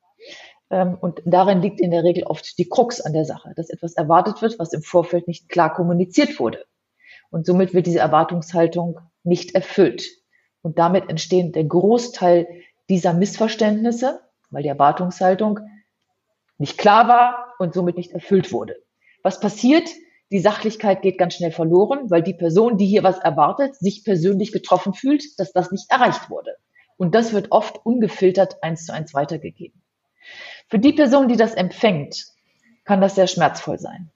Ähm, 0.72 0.98
und 1.00 1.22
darin 1.26 1.62
liegt 1.62 1.80
in 1.80 1.92
der 1.92 2.04
Regel 2.04 2.24
oft 2.24 2.58
die 2.58 2.68
Krux 2.68 3.02
an 3.02 3.14
der 3.14 3.26
Sache, 3.26 3.52
dass 3.56 3.70
etwas 3.70 3.94
erwartet 3.94 4.42
wird, 4.42 4.58
was 4.58 4.74
im 4.74 4.82
Vorfeld 4.82 5.28
nicht 5.28 5.50
klar 5.50 5.74
kommuniziert 5.74 6.40
wurde. 6.40 6.66
Und 7.30 7.46
somit 7.46 7.74
wird 7.74 7.86
diese 7.86 8.00
Erwartungshaltung 8.00 9.00
nicht 9.24 9.54
erfüllt. 9.54 10.08
Und 10.62 10.80
damit 10.80 11.10
entstehen 11.10 11.52
der 11.52 11.66
Großteil 11.66 12.48
dieser 12.90 13.14
Missverständnisse, 13.14 14.22
weil 14.50 14.64
die 14.64 14.70
Erwartungshaltung 14.70 15.60
nicht 16.58 16.78
klar 16.78 17.08
war 17.08 17.54
und 17.60 17.74
somit 17.74 17.98
nicht 17.98 18.12
erfüllt 18.12 18.52
wurde. 18.52 18.76
Was 19.24 19.40
passiert? 19.40 19.90
Die 20.32 20.40
Sachlichkeit 20.40 21.02
geht 21.02 21.18
ganz 21.18 21.36
schnell 21.36 21.52
verloren, 21.52 22.10
weil 22.10 22.24
die 22.24 22.34
Person, 22.34 22.78
die 22.78 22.86
hier 22.86 23.04
was 23.04 23.20
erwartet, 23.20 23.76
sich 23.76 24.06
persönlich 24.06 24.54
getroffen 24.54 24.94
fühlt, 24.94 25.24
dass 25.40 25.52
das 25.52 25.72
nicht 25.72 25.92
erreicht 25.92 26.30
wurde. 26.30 26.56
Und 26.96 27.16
das 27.16 27.34
wird 27.34 27.52
oft 27.52 27.86
ungefiltert 27.86 28.64
eins 28.64 28.86
zu 28.86 28.94
eins 28.94 29.14
weitergegeben. 29.14 29.82
Für 30.72 30.80
die 30.80 30.94
Person, 30.94 31.28
die 31.28 31.36
das 31.36 31.54
empfängt, 31.54 32.28
kann 32.86 33.02
das 33.02 33.16
sehr 33.16 33.28
schmerzvoll 33.28 33.78
sein. 33.78 34.10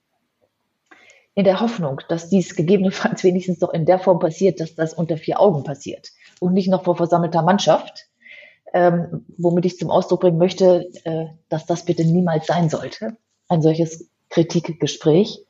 In 1.34 1.44
der 1.44 1.60
Hoffnung, 1.60 2.00
dass 2.08 2.30
dies 2.30 2.56
gegebenenfalls 2.56 3.22
wenigstens 3.24 3.58
doch 3.58 3.74
in 3.74 3.84
der 3.84 3.98
Form 3.98 4.18
passiert, 4.18 4.58
dass 4.58 4.74
das 4.74 4.94
unter 4.94 5.18
vier 5.18 5.38
Augen 5.38 5.64
passiert 5.64 6.12
und 6.40 6.54
nicht 6.54 6.68
noch 6.68 6.84
vor 6.84 6.96
versammelter 6.96 7.42
Mannschaft, 7.42 8.06
ähm, 8.72 9.26
womit 9.36 9.66
ich 9.66 9.78
zum 9.78 9.90
Ausdruck 9.90 10.22
bringen 10.22 10.38
möchte, 10.38 10.90
äh, 11.04 11.26
dass 11.50 11.66
das 11.66 11.84
bitte 11.84 12.06
niemals 12.06 12.46
sein 12.46 12.70
sollte, 12.70 13.18
ein 13.48 13.60
solches 13.60 14.08
Kritikgespräch. 14.30 15.44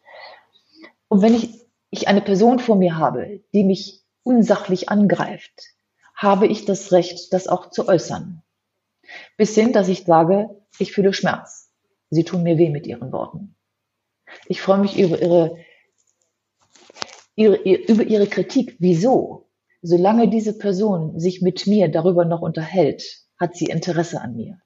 Und 1.07 1.23
wenn 1.23 1.37
ich, 1.37 1.51
ich 1.91 2.09
eine 2.09 2.21
Person 2.21 2.59
vor 2.59 2.75
mir 2.75 2.99
habe, 2.99 3.45
die 3.55 3.63
mich 3.63 4.03
unsachlich 4.25 4.89
angreift, 4.89 5.69
habe 6.17 6.49
ich 6.49 6.65
das 6.65 6.91
Recht, 6.91 7.33
das 7.33 7.47
auch 7.47 7.71
zu 7.71 7.87
äußern. 7.87 8.43
Bis 9.37 9.55
hin, 9.55 9.73
dass 9.73 9.89
ich 9.89 10.05
sage, 10.05 10.49
ich 10.79 10.93
fühle 10.93 11.13
Schmerz. 11.13 11.73
Sie 12.11 12.25
tun 12.25 12.43
mir 12.43 12.59
weh 12.59 12.71
mit 12.71 12.87
ihren 12.87 13.13
Worten. 13.13 13.57
Ich 14.49 14.61
freue 14.61 14.79
mich 14.79 14.99
über 14.99 15.21
ihre, 15.21 15.57
ihre, 17.35 17.57
über 17.57 18.03
ihre 18.03 18.27
Kritik. 18.27 18.77
Wieso? 18.79 19.51
Solange 19.83 20.29
diese 20.29 20.57
Person 20.57 21.19
sich 21.19 21.43
mit 21.43 21.67
mir 21.67 21.89
darüber 21.89 22.25
noch 22.25 22.43
unterhält, 22.43 23.23
hat 23.39 23.55
sie 23.55 23.67
Interesse 23.67 24.21
an 24.21 24.35
mir. 24.37 24.59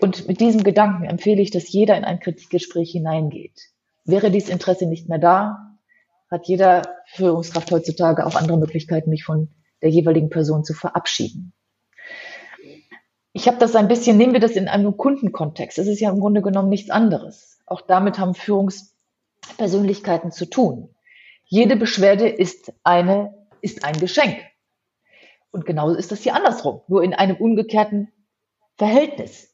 Und 0.00 0.28
mit 0.28 0.40
diesem 0.40 0.62
Gedanken 0.62 1.04
empfehle 1.04 1.40
ich, 1.40 1.50
dass 1.50 1.70
jeder 1.70 1.96
in 1.96 2.04
ein 2.04 2.20
Kritikgespräch 2.20 2.92
hineingeht. 2.92 3.60
Wäre 4.04 4.30
dies 4.30 4.48
Interesse 4.48 4.86
nicht 4.86 5.08
mehr 5.08 5.18
da, 5.18 5.78
hat 6.30 6.46
jeder 6.46 6.82
Führungskraft 7.06 7.70
heutzutage 7.70 8.26
auch 8.26 8.34
andere 8.34 8.58
Möglichkeiten, 8.58 9.10
mich 9.10 9.24
von 9.24 9.54
der 9.82 9.90
jeweiligen 9.90 10.30
Person 10.30 10.64
zu 10.64 10.74
verabschieden. 10.74 11.52
Ich 13.36 13.48
habe 13.48 13.58
das 13.58 13.74
ein 13.74 13.88
bisschen, 13.88 14.16
nehmen 14.16 14.32
wir 14.32 14.38
das 14.38 14.52
in 14.52 14.68
einem 14.68 14.96
Kundenkontext. 14.96 15.76
Es 15.78 15.88
ist 15.88 15.98
ja 15.98 16.08
im 16.08 16.20
Grunde 16.20 16.40
genommen 16.40 16.68
nichts 16.68 16.90
anderes. 16.90 17.58
Auch 17.66 17.80
damit 17.80 18.20
haben 18.20 18.34
Führungspersönlichkeiten 18.34 20.30
zu 20.30 20.46
tun. 20.46 20.94
Jede 21.44 21.74
Beschwerde 21.74 22.28
ist 22.28 22.72
eine, 22.84 23.34
ist 23.60 23.84
ein 23.84 23.98
Geschenk. 23.98 24.36
Und 25.50 25.66
genauso 25.66 25.96
ist 25.96 26.12
das 26.12 26.22
hier 26.22 26.36
andersrum, 26.36 26.82
nur 26.86 27.02
in 27.02 27.12
einem 27.12 27.36
umgekehrten 27.36 28.12
Verhältnis. 28.76 29.52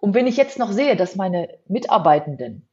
Und 0.00 0.14
wenn 0.14 0.26
ich 0.26 0.36
jetzt 0.36 0.58
noch 0.58 0.72
sehe, 0.72 0.96
dass 0.96 1.14
meine 1.14 1.60
Mitarbeitenden 1.68 2.68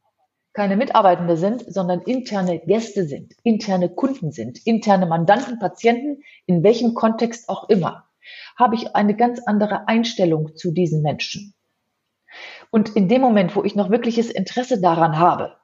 keine 0.52 0.76
Mitarbeitende 0.76 1.36
sind, 1.36 1.64
sondern 1.72 2.00
interne 2.00 2.58
Gäste 2.58 3.04
sind, 3.04 3.36
interne 3.44 3.88
Kunden 3.88 4.32
sind, 4.32 4.66
interne 4.66 5.06
Mandanten, 5.06 5.60
Patienten, 5.60 6.24
in 6.46 6.64
welchem 6.64 6.94
Kontext 6.94 7.48
auch 7.48 7.68
immer, 7.68 8.09
habe 8.56 8.74
ich 8.74 8.94
eine 8.94 9.16
ganz 9.16 9.40
andere 9.46 9.88
Einstellung 9.88 10.56
zu 10.56 10.72
diesen 10.72 11.02
Menschen. 11.02 11.54
Und 12.70 12.90
in 12.96 13.08
dem 13.08 13.20
Moment, 13.20 13.56
wo 13.56 13.64
ich 13.64 13.74
noch 13.74 13.90
wirkliches 13.90 14.30
Interesse 14.30 14.80
daran 14.80 15.18
habe, 15.18 15.56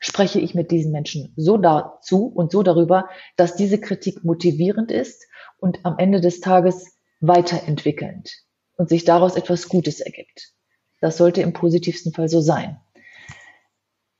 spreche 0.00 0.40
ich 0.40 0.54
mit 0.54 0.70
diesen 0.70 0.92
Menschen 0.92 1.32
so 1.36 1.56
dazu 1.56 2.26
und 2.26 2.50
so 2.52 2.62
darüber, 2.62 3.08
dass 3.36 3.56
diese 3.56 3.80
Kritik 3.80 4.24
motivierend 4.24 4.90
ist 4.90 5.26
und 5.58 5.84
am 5.84 5.98
Ende 5.98 6.20
des 6.20 6.40
Tages 6.40 6.98
weiterentwickelnd 7.20 8.32
und 8.76 8.88
sich 8.88 9.04
daraus 9.04 9.36
etwas 9.36 9.68
Gutes 9.68 10.00
ergibt. 10.00 10.52
Das 11.00 11.16
sollte 11.16 11.42
im 11.42 11.52
positivsten 11.52 12.12
Fall 12.12 12.28
so 12.28 12.40
sein. 12.40 12.80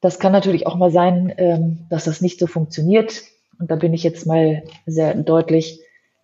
Das 0.01 0.19
kann 0.19 0.33
natürlich 0.33 0.67
auch 0.67 0.77
mal 0.77 0.91
sein, 0.91 1.33
ähm, 1.39 1.87
dass 1.89 2.05
das 2.05 2.21
nicht 2.21 2.39
so 2.39 2.47
funktioniert. 2.47 3.23
Und 3.59 3.71
da 3.71 3.77
bin 3.77 3.95
ich 3.95 4.03
jetzt 4.03 4.27
mal 4.27 4.65
sehr 4.87 5.15
deutlich 5.15 5.81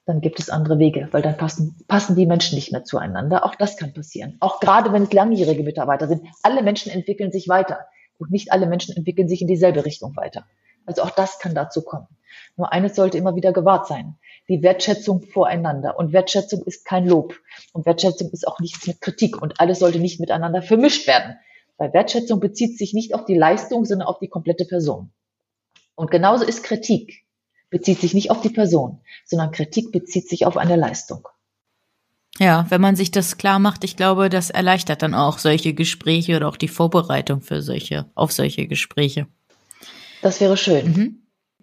dann 0.07 0.21
gibt 0.21 0.41
es 0.41 0.51
andere 0.51 0.79
Wege, 0.79 1.09
weil 1.13 1.23
dann 1.23 1.37
passen, 1.37 1.77
passen 1.87 2.17
die 2.17 2.27
Menschen 2.27 2.57
nicht 2.57 2.73
mehr 2.73 2.85
zueinander. 2.85 3.45
Auch 3.45 3.55
das 3.55 3.77
kann 3.77 3.93
passieren. 3.93 4.37
Auch 4.41 4.61
gerade 4.61 4.93
wenn 4.93 5.05
es 5.05 5.13
langjährige 5.13 5.63
Mitarbeiter 5.63 6.09
sind. 6.09 6.27
Alle 6.43 6.63
Menschen 6.63 6.91
entwickeln 6.91 7.31
sich 7.31 7.49
weiter 7.49 7.87
und 8.19 8.31
nicht 8.31 8.53
alle 8.53 8.67
Menschen 8.67 8.97
entwickeln 8.97 9.29
sich 9.29 9.41
in 9.43 9.47
dieselbe 9.47 9.85
Richtung 9.85 10.17
weiter. 10.17 10.47
Also 10.87 11.03
auch 11.03 11.11
das 11.11 11.39
kann 11.39 11.55
dazu 11.55 11.83
kommen. 11.83 12.09
Nur 12.57 12.73
eines 12.73 12.97
sollte 12.97 13.19
immer 13.19 13.37
wieder 13.37 13.53
gewahrt 13.53 13.87
sein. 13.87 14.17
Die 14.49 14.63
Wertschätzung 14.63 15.23
voreinander. 15.23 15.99
Und 15.99 16.13
Wertschätzung 16.13 16.63
ist 16.65 16.85
kein 16.85 17.07
Lob. 17.07 17.35
Und 17.73 17.87
Wertschätzung 17.87 18.31
ist 18.31 18.49
auch 18.49 18.59
nichts 18.61 18.87
mit 18.87 19.01
Kritik. 19.01 19.41
Und 19.41 19.61
alles 19.61 19.79
sollte 19.79 19.99
nicht 19.99 20.21
miteinander 20.21 20.63
vermischt 20.63 21.07
werden. 21.07 21.37
Weil 21.77 21.93
Wertschätzung 21.93 22.41
bezieht 22.41 22.77
sich 22.77 22.93
nicht 22.93 23.15
auf 23.15 23.25
die 23.25 23.37
Leistung, 23.37 23.85
sondern 23.85 24.09
auf 24.09 24.19
die 24.19 24.29
komplette 24.29 24.65
Person. 24.65 25.13
Und 25.95 26.11
genauso 26.11 26.45
ist 26.45 26.63
Kritik 26.63 27.25
bezieht 27.71 28.01
sich 28.01 28.15
nicht 28.15 28.31
auf 28.31 28.41
die 28.41 28.51
Person, 28.51 29.01
sondern 29.25 29.53
Kritik 29.53 29.93
bezieht 29.93 30.29
sich 30.29 30.47
auf 30.47 30.57
eine 30.57 30.77
Leistung. 30.77 31.27
Ja, 32.39 32.67
wenn 32.69 32.81
man 32.81 32.97
sich 32.97 33.11
das 33.11 33.39
klar 33.39 33.59
macht, 33.59 33.85
ich 33.85 33.97
glaube, 33.97 34.29
das 34.29 34.51
erleichtert 34.51 35.03
dann 35.03 35.15
auch 35.15 35.39
solche 35.39 35.75
Gespräche 35.75 36.37
oder 36.37 36.49
auch 36.49 36.57
die 36.57 36.69
Vorbereitung 36.69 37.43
für 37.43 37.61
solche, 37.63 38.07
auf 38.15 38.33
solche 38.33 38.67
Gespräche. 38.67 39.27
Das 40.23 40.41
wäre 40.41 40.57
schön. 40.57 40.87
Mhm. 40.87 41.17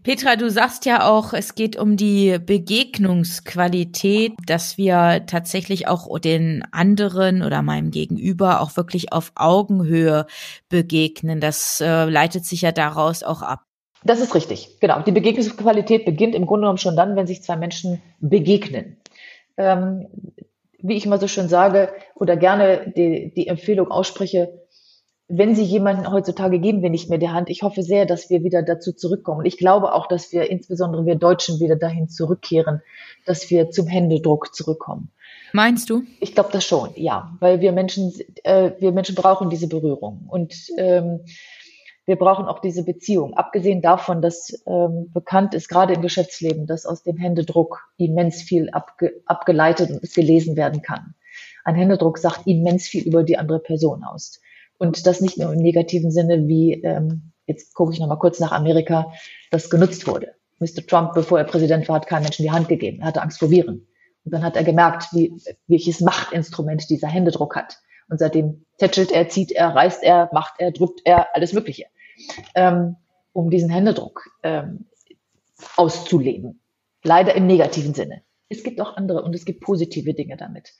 Petra, 0.04 0.38
du 0.38 0.50
sagst 0.50 0.86
ja 0.86 1.06
auch, 1.06 1.34
es 1.34 1.54
geht 1.56 1.76
um 1.76 1.98
die 1.98 2.38
Begegnungsqualität, 2.40 4.34
dass 4.46 4.78
wir 4.78 5.26
tatsächlich 5.26 5.90
auch 5.90 6.08
den 6.20 6.64
anderen 6.72 7.44
oder 7.44 7.62
meinem 7.62 7.92
Gegenüber 7.92 8.62
auch 8.62 8.78
wirklich 8.78 9.12
auf 9.12 9.34
Augenhöhe 9.36 10.26
begegnen. 10.70 11.42
Das 11.42 11.82
äh, 11.82 12.06
leitet 12.06 12.46
sich 12.46 12.62
ja 12.62 12.72
daraus 12.72 13.24
auch 13.24 13.42
ab. 13.42 13.67
Das 14.04 14.20
ist 14.20 14.36
richtig, 14.36 14.80
genau. 14.80 15.02
Die 15.02 15.12
Begegnungsqualität 15.12 16.06
beginnt 16.06 16.36
im 16.36 16.46
Grunde 16.46 16.66
genommen 16.66 16.78
schon 16.78 16.96
dann, 16.96 17.16
wenn 17.16 17.28
sich 17.28 17.42
zwei 17.42 17.58
Menschen 17.58 18.02
begegnen. 18.20 18.98
Ähm, 19.58 20.08
wie 20.80 20.96
ich 20.96 21.06
immer 21.06 21.18
so 21.18 21.28
schön 21.28 21.50
sage 21.50 21.92
oder 22.16 22.38
gerne 22.38 22.94
die, 22.96 23.34
die 23.36 23.48
Empfehlung 23.48 23.90
ausspreche, 23.90 24.54
wenn 25.30 25.56
Sie 25.56 25.64
jemanden 25.64 26.10
heutzutage 26.10 26.60
geben 26.60 26.82
wir 26.82 26.90
nicht 26.90 27.10
mehr 27.10 27.18
die 27.18 27.30
Hand. 27.30 27.50
Ich 27.50 27.62
hoffe 27.62 27.84
sehr, 27.84 28.06
dass 28.06 28.30
wir 28.30 28.44
wieder 28.44 28.64
dazu 28.64 28.94
zurückkommen. 28.94 29.40
Und 29.40 29.46
ich 29.46 29.58
glaube 29.58 29.94
auch, 29.94 30.08
dass 30.08 30.32
wir, 30.32 30.50
insbesondere 30.50 31.06
wir 31.06 31.16
Deutschen, 31.16 31.60
wieder 31.60 31.76
dahin 31.76 32.08
zurückkehren, 32.08 32.82
dass 33.26 33.50
wir 33.50 33.70
zum 33.70 33.88
Händedruck 33.88 34.56
zurückkommen. 34.56 35.12
Meinst 35.52 35.90
du? 35.90 36.04
Ich 36.22 36.34
glaube 36.34 36.50
das 36.54 36.64
schon, 36.64 36.92
ja, 36.96 37.36
weil 37.40 37.60
wir 37.60 37.74
Menschen, 37.74 38.14
äh, 38.44 38.72
wir 38.80 38.92
Menschen 38.94 39.16
brauchen 39.16 39.50
diese 39.50 39.68
Berührung 39.68 40.28
und 40.30 40.54
ähm, 40.78 41.22
wir 42.08 42.16
brauchen 42.16 42.46
auch 42.46 42.60
diese 42.60 42.86
Beziehung. 42.86 43.34
Abgesehen 43.34 43.82
davon, 43.82 44.22
dass 44.22 44.64
ähm, 44.66 45.12
bekannt 45.14 45.54
ist, 45.54 45.68
gerade 45.68 45.94
im 45.94 46.02
Geschäftsleben, 46.02 46.66
dass 46.66 46.86
aus 46.86 47.04
dem 47.04 47.18
Händedruck 47.18 47.92
immens 47.98 48.42
viel 48.42 48.70
abge 48.70 49.22
abgeleitet 49.26 49.92
und 49.92 50.14
gelesen 50.14 50.56
werden 50.56 50.82
kann. 50.82 51.16
Ein 51.66 51.76
Händedruck 51.76 52.18
sagt 52.18 52.48
immens 52.48 52.88
viel 52.88 53.04
über 53.04 53.24
die 53.24 53.38
andere 53.38 53.60
Person 53.60 54.06
aus. 54.06 54.40
Und 54.78 55.06
das 55.06 55.20
nicht 55.20 55.38
nur 55.38 55.52
im 55.52 55.60
negativen 55.60 56.10
Sinne, 56.10 56.48
wie, 56.48 56.82
ähm, 56.82 57.34
jetzt 57.46 57.74
gucke 57.74 57.92
ich 57.92 58.00
nochmal 58.00 58.20
kurz 58.20 58.40
nach 58.40 58.54
Amerika, 58.54 59.12
das 59.52 59.70
genutzt 59.70 60.08
wurde. 60.08 60.32
Mr. 60.60 60.88
Trump, 60.88 61.14
bevor 61.14 61.40
er 61.40 61.46
Präsident 61.46 61.90
war, 61.90 61.98
hat 61.98 62.08
keinem 62.08 62.24
Menschen 62.24 62.44
die 62.44 62.52
Hand 62.52 62.70
gegeben. 62.70 63.02
Er 63.02 63.08
hatte 63.08 63.22
Angst 63.22 63.38
vor 63.38 63.52
Viren. 63.52 63.86
Und 64.24 64.32
dann 64.34 64.44
hat 64.44 64.56
er 64.56 64.64
gemerkt, 64.64 65.08
wie, 65.12 65.34
welches 65.68 66.00
Machtinstrument 66.00 66.90
dieser 66.90 67.10
Händedruck 67.10 67.58
hat. 67.58 67.80
Und 68.10 68.20
seitdem 68.20 68.66
tätschelt 68.78 69.12
er, 69.12 69.28
zieht 69.28 69.52
er, 69.52 69.76
reißt 69.76 70.04
er, 70.04 70.30
macht 70.32 70.54
er, 70.60 70.72
drückt 70.72 71.02
er, 71.04 71.36
alles 71.36 71.52
Mögliche 71.52 71.88
ähm, 72.56 72.96
um 73.34 73.50
diesen 73.50 73.70
Händedruck 73.70 74.30
ähm, 74.44 74.88
auszuleben. 75.76 76.62
Leider 77.04 77.36
im 77.36 77.48
negativen 77.48 77.94
Sinne. 77.94 78.24
Es 78.50 78.64
gibt 78.64 78.80
auch 78.82 78.96
andere 78.96 79.24
und 79.24 79.36
es 79.36 79.46
gibt 79.46 79.62
positive 79.62 80.14
Dinge 80.14 80.38
damit. 80.38 80.74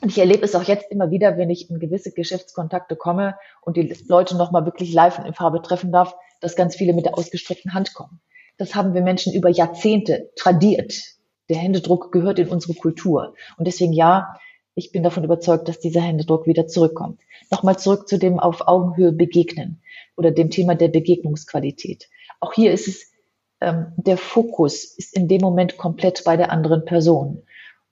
Und 0.00 0.08
ich 0.10 0.18
erlebe 0.18 0.44
es 0.44 0.54
auch 0.54 0.62
jetzt 0.62 0.90
immer 0.90 1.10
wieder, 1.10 1.36
wenn 1.36 1.50
ich 1.50 1.68
in 1.68 1.78
gewisse 1.78 2.12
Geschäftskontakte 2.12 2.96
komme 2.96 3.36
und 3.60 3.76
die 3.76 3.94
Leute 4.08 4.36
nochmal 4.36 4.64
wirklich 4.64 4.92
live 4.92 5.18
und 5.18 5.26
in 5.26 5.34
Farbe 5.34 5.60
treffen 5.60 5.92
darf, 5.92 6.14
dass 6.40 6.56
ganz 6.56 6.74
viele 6.74 6.94
mit 6.94 7.04
der 7.04 7.18
ausgestreckten 7.18 7.74
Hand 7.74 7.92
kommen. 7.92 8.20
Das 8.56 8.74
haben 8.74 8.94
wir 8.94 9.02
Menschen 9.02 9.34
über 9.34 9.50
Jahrzehnte 9.50 10.30
tradiert. 10.36 10.94
Der 11.48 11.58
Händedruck 11.58 12.12
gehört 12.12 12.38
in 12.38 12.48
unsere 12.48 12.74
Kultur. 12.74 13.34
Und 13.58 13.66
deswegen 13.66 13.92
ja, 13.92 14.36
ich 14.80 14.92
bin 14.92 15.02
davon 15.02 15.24
überzeugt, 15.24 15.68
dass 15.68 15.78
dieser 15.78 16.00
Händedruck 16.00 16.46
wieder 16.46 16.66
zurückkommt. 16.66 17.20
Nochmal 17.50 17.78
zurück 17.78 18.08
zu 18.08 18.18
dem 18.18 18.40
auf 18.40 18.66
Augenhöhe 18.66 19.12
begegnen 19.12 19.82
oder 20.16 20.30
dem 20.30 20.48
Thema 20.48 20.74
der 20.74 20.88
Begegnungsqualität. 20.88 22.08
Auch 22.40 22.54
hier 22.54 22.72
ist 22.72 22.88
es, 22.88 23.12
ähm, 23.60 23.92
der 23.96 24.16
Fokus 24.16 24.84
ist 24.84 25.14
in 25.14 25.28
dem 25.28 25.42
Moment 25.42 25.76
komplett 25.76 26.24
bei 26.24 26.38
der 26.38 26.50
anderen 26.50 26.86
Person. 26.86 27.42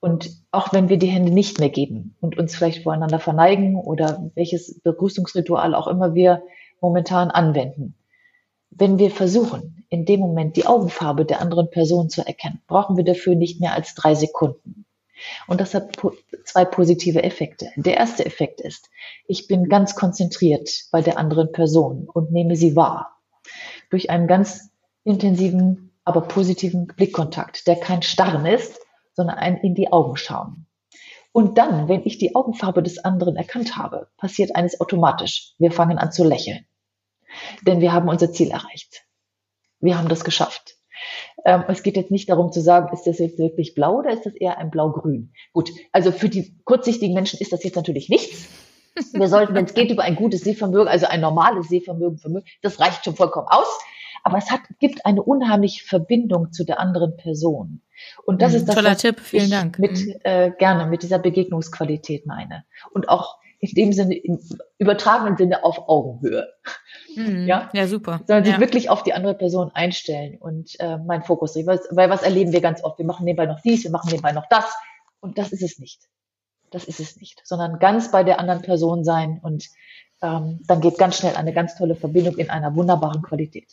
Und 0.00 0.30
auch 0.50 0.72
wenn 0.72 0.88
wir 0.88 0.96
die 0.96 1.08
Hände 1.08 1.30
nicht 1.30 1.58
mehr 1.58 1.68
geben 1.68 2.16
und 2.20 2.38
uns 2.38 2.56
vielleicht 2.56 2.84
voreinander 2.84 3.18
verneigen 3.18 3.76
oder 3.76 4.30
welches 4.34 4.80
Begrüßungsritual 4.80 5.74
auch 5.74 5.88
immer 5.88 6.14
wir 6.14 6.42
momentan 6.80 7.30
anwenden, 7.30 7.96
wenn 8.70 8.98
wir 8.98 9.10
versuchen, 9.10 9.84
in 9.90 10.06
dem 10.06 10.20
Moment 10.20 10.56
die 10.56 10.66
Augenfarbe 10.66 11.26
der 11.26 11.42
anderen 11.42 11.68
Person 11.70 12.08
zu 12.08 12.26
erkennen, 12.26 12.62
brauchen 12.66 12.96
wir 12.96 13.04
dafür 13.04 13.34
nicht 13.34 13.60
mehr 13.60 13.74
als 13.74 13.94
drei 13.94 14.14
Sekunden. 14.14 14.86
Und 15.46 15.60
das 15.60 15.74
hat 15.74 15.96
zwei 16.44 16.64
positive 16.64 17.22
Effekte. 17.22 17.70
Der 17.76 17.96
erste 17.96 18.24
Effekt 18.24 18.60
ist, 18.60 18.88
ich 19.26 19.46
bin 19.46 19.68
ganz 19.68 19.94
konzentriert 19.94 20.84
bei 20.90 21.02
der 21.02 21.18
anderen 21.18 21.52
Person 21.52 22.08
und 22.12 22.32
nehme 22.32 22.56
sie 22.56 22.76
wahr. 22.76 23.18
Durch 23.90 24.10
einen 24.10 24.26
ganz 24.26 24.70
intensiven, 25.04 25.92
aber 26.04 26.22
positiven 26.22 26.86
Blickkontakt, 26.86 27.66
der 27.66 27.76
kein 27.76 28.02
Starren 28.02 28.46
ist, 28.46 28.78
sondern 29.14 29.36
ein 29.38 29.56
in 29.58 29.74
die 29.74 29.92
Augen 29.92 30.16
schauen. 30.16 30.66
Und 31.32 31.58
dann, 31.58 31.88
wenn 31.88 32.04
ich 32.04 32.18
die 32.18 32.34
Augenfarbe 32.34 32.82
des 32.82 32.98
anderen 33.04 33.36
erkannt 33.36 33.76
habe, 33.76 34.08
passiert 34.16 34.56
eines 34.56 34.80
automatisch. 34.80 35.54
Wir 35.58 35.70
fangen 35.70 35.98
an 35.98 36.12
zu 36.12 36.24
lächeln. 36.24 36.66
Denn 37.62 37.80
wir 37.80 37.92
haben 37.92 38.08
unser 38.08 38.32
Ziel 38.32 38.50
erreicht. 38.50 39.04
Wir 39.80 39.98
haben 39.98 40.08
das 40.08 40.24
geschafft. 40.24 40.77
Ähm, 41.48 41.64
es 41.66 41.82
geht 41.82 41.96
jetzt 41.96 42.10
nicht 42.10 42.28
darum 42.28 42.52
zu 42.52 42.60
sagen, 42.60 42.92
ist 42.92 43.06
das 43.06 43.18
jetzt 43.18 43.38
wirklich 43.38 43.74
blau 43.74 44.00
oder 44.00 44.10
ist 44.10 44.26
das 44.26 44.34
eher 44.34 44.58
ein 44.58 44.70
blau-grün? 44.70 45.32
Gut, 45.54 45.70
also 45.92 46.12
für 46.12 46.28
die 46.28 46.54
kurzsichtigen 46.64 47.14
Menschen 47.14 47.40
ist 47.40 47.54
das 47.54 47.64
jetzt 47.64 47.74
natürlich 47.74 48.10
nichts. 48.10 48.48
Wir 49.14 49.28
sollten, 49.28 49.54
wenn 49.54 49.64
es 49.64 49.72
geht, 49.72 49.90
über 49.90 50.02
ein 50.02 50.14
gutes 50.14 50.42
Sehvermögen, 50.42 50.88
also 50.88 51.06
ein 51.06 51.22
normales 51.22 51.68
Sehvermögen, 51.68 52.20
das 52.60 52.80
reicht 52.80 53.02
schon 53.02 53.16
vollkommen 53.16 53.46
aus. 53.48 53.66
Aber 54.24 54.36
es 54.36 54.50
hat, 54.50 54.60
gibt 54.78 55.06
eine 55.06 55.22
unheimliche 55.22 55.86
Verbindung 55.86 56.52
zu 56.52 56.64
der 56.64 56.80
anderen 56.80 57.16
Person. 57.16 57.80
Und 58.26 58.42
das 58.42 58.50
mhm, 58.52 58.58
ist 58.58 58.68
das, 58.68 58.74
Toller 58.74 58.90
was 58.90 58.98
Tipp, 58.98 59.18
vielen 59.18 59.44
ich 59.44 59.50
Dank. 59.50 59.78
mit, 59.78 60.20
äh, 60.24 60.50
gerne 60.58 60.84
mit 60.84 61.02
dieser 61.02 61.18
Begegnungsqualität 61.18 62.26
meine. 62.26 62.64
Und 62.90 63.08
auch 63.08 63.38
in 63.60 63.70
dem 63.74 63.92
Sinne, 63.92 64.14
im 64.16 64.38
übertragenen 64.78 65.36
Sinne 65.36 65.64
auf 65.64 65.88
Augenhöhe. 65.88 66.48
Mhm. 67.16 67.46
Ja? 67.46 67.68
ja, 67.72 67.86
super. 67.86 68.20
Sondern 68.26 68.44
ja. 68.44 68.52
sich 68.52 68.60
wirklich 68.60 68.90
auf 68.90 69.02
die 69.02 69.12
andere 69.12 69.34
Person 69.34 69.70
einstellen 69.74 70.38
und 70.38 70.78
äh, 70.78 70.98
mein 70.98 71.22
Fokus 71.22 71.56
Weil, 71.56 71.80
weil 71.90 72.10
was 72.10 72.22
erleben 72.22 72.52
wir 72.52 72.60
ganz 72.60 72.84
oft? 72.84 72.98
Wir 72.98 73.06
machen 73.06 73.24
nebenbei 73.24 73.46
noch 73.46 73.60
dies, 73.60 73.84
wir 73.84 73.90
machen 73.90 74.10
nebenbei 74.10 74.32
noch 74.32 74.46
das. 74.48 74.64
Und 75.20 75.38
das 75.38 75.52
ist 75.52 75.62
es 75.62 75.78
nicht. 75.78 76.02
Das 76.70 76.84
ist 76.84 77.00
es 77.00 77.16
nicht. 77.16 77.40
Sondern 77.44 77.78
ganz 77.78 78.10
bei 78.10 78.22
der 78.22 78.38
anderen 78.38 78.62
Person 78.62 79.04
sein 79.04 79.40
und 79.42 79.68
ähm, 80.22 80.60
dann 80.66 80.80
geht 80.80 80.98
ganz 80.98 81.18
schnell 81.18 81.36
eine 81.36 81.52
ganz 81.52 81.76
tolle 81.76 81.94
Verbindung 81.94 82.36
in 82.36 82.50
einer 82.50 82.74
wunderbaren 82.74 83.22
Qualität. 83.22 83.72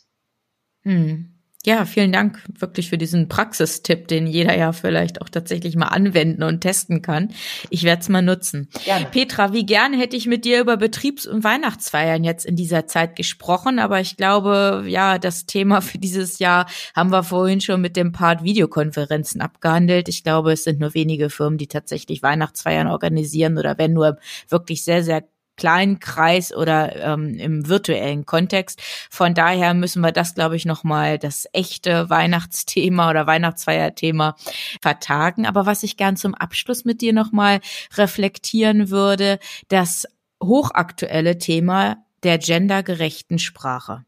Mhm. 0.82 1.35
Ja, 1.66 1.84
vielen 1.84 2.12
Dank 2.12 2.44
wirklich 2.60 2.90
für 2.90 2.96
diesen 2.96 3.26
Praxistipp, 3.26 4.06
den 4.06 4.28
jeder 4.28 4.56
ja 4.56 4.70
vielleicht 4.70 5.20
auch 5.20 5.28
tatsächlich 5.28 5.74
mal 5.74 5.88
anwenden 5.88 6.44
und 6.44 6.60
testen 6.60 7.02
kann. 7.02 7.30
Ich 7.70 7.82
werde 7.82 8.02
es 8.02 8.08
mal 8.08 8.22
nutzen. 8.22 8.68
Gerne. 8.84 9.06
Petra, 9.06 9.52
wie 9.52 9.66
gerne 9.66 9.98
hätte 9.98 10.16
ich 10.16 10.28
mit 10.28 10.44
dir 10.44 10.60
über 10.60 10.76
Betriebs- 10.76 11.26
und 11.26 11.42
Weihnachtsfeiern 11.42 12.22
jetzt 12.22 12.46
in 12.46 12.54
dieser 12.54 12.86
Zeit 12.86 13.16
gesprochen, 13.16 13.80
aber 13.80 13.98
ich 13.98 14.16
glaube, 14.16 14.84
ja, 14.86 15.18
das 15.18 15.46
Thema 15.46 15.80
für 15.80 15.98
dieses 15.98 16.38
Jahr 16.38 16.66
haben 16.94 17.10
wir 17.10 17.24
vorhin 17.24 17.60
schon 17.60 17.80
mit 17.80 17.96
dem 17.96 18.12
Part 18.12 18.44
Videokonferenzen 18.44 19.40
abgehandelt. 19.40 20.08
Ich 20.08 20.22
glaube, 20.22 20.52
es 20.52 20.62
sind 20.62 20.78
nur 20.78 20.94
wenige 20.94 21.30
Firmen, 21.30 21.58
die 21.58 21.66
tatsächlich 21.66 22.22
Weihnachtsfeiern 22.22 22.86
organisieren 22.86 23.58
oder 23.58 23.76
wenn 23.76 23.92
nur 23.92 24.18
wirklich 24.48 24.84
sehr, 24.84 25.02
sehr 25.02 25.24
kleinen 25.56 26.00
Kreis 26.00 26.54
oder 26.54 26.96
ähm, 26.96 27.34
im 27.34 27.68
virtuellen 27.68 28.24
Kontext. 28.24 28.80
Von 29.10 29.34
daher 29.34 29.74
müssen 29.74 30.00
wir 30.00 30.12
das, 30.12 30.34
glaube 30.34 30.56
ich, 30.56 30.64
nochmal 30.64 31.18
das 31.18 31.46
echte 31.52 32.08
Weihnachtsthema 32.08 33.10
oder 33.10 33.26
Weihnachtsfeierthema 33.26 34.36
vertagen. 34.80 35.46
Aber 35.46 35.66
was 35.66 35.82
ich 35.82 35.96
gern 35.96 36.16
zum 36.16 36.34
Abschluss 36.34 36.84
mit 36.84 37.00
dir 37.00 37.12
nochmal 37.12 37.60
reflektieren 37.96 38.90
würde, 38.90 39.38
das 39.68 40.06
hochaktuelle 40.42 41.38
Thema 41.38 41.98
der 42.22 42.38
gendergerechten 42.38 43.38
Sprache 43.38 44.05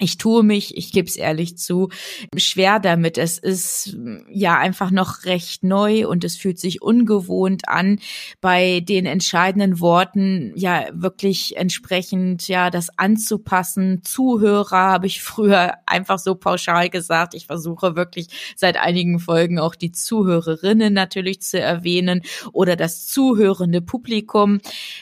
ich 0.00 0.16
tue 0.16 0.42
mich, 0.42 0.76
ich 0.76 0.92
gebe 0.92 1.06
es 1.06 1.16
ehrlich 1.16 1.58
zu, 1.58 1.90
schwer 2.36 2.80
damit. 2.80 3.18
Es 3.18 3.36
ist 3.36 3.96
ja 4.30 4.58
einfach 4.58 4.90
noch 4.90 5.24
recht 5.24 5.62
neu 5.62 6.08
und 6.08 6.24
es 6.24 6.36
fühlt 6.36 6.58
sich 6.58 6.80
ungewohnt 6.80 7.68
an, 7.68 7.98
bei 8.40 8.80
den 8.80 9.04
entscheidenden 9.04 9.78
Worten 9.78 10.52
ja 10.56 10.86
wirklich 10.92 11.58
entsprechend 11.58 12.48
ja 12.48 12.70
das 12.70 12.88
anzupassen. 12.98 14.00
Zuhörer 14.02 14.70
habe 14.70 15.06
ich 15.06 15.22
früher 15.22 15.74
einfach 15.86 16.18
so 16.18 16.34
pauschal 16.34 16.88
gesagt. 16.88 17.34
Ich 17.34 17.46
versuche 17.46 17.94
wirklich 17.94 18.28
seit 18.56 18.78
einigen 18.78 19.20
Folgen 19.20 19.58
auch 19.58 19.74
die 19.74 19.92
Zuhörerinnen 19.92 20.94
natürlich 20.94 21.42
zu 21.42 21.60
erwähnen 21.60 22.22
oder 22.52 22.74
das 22.74 23.06
zuhörende 23.06 23.82
Publikum. 23.82 24.60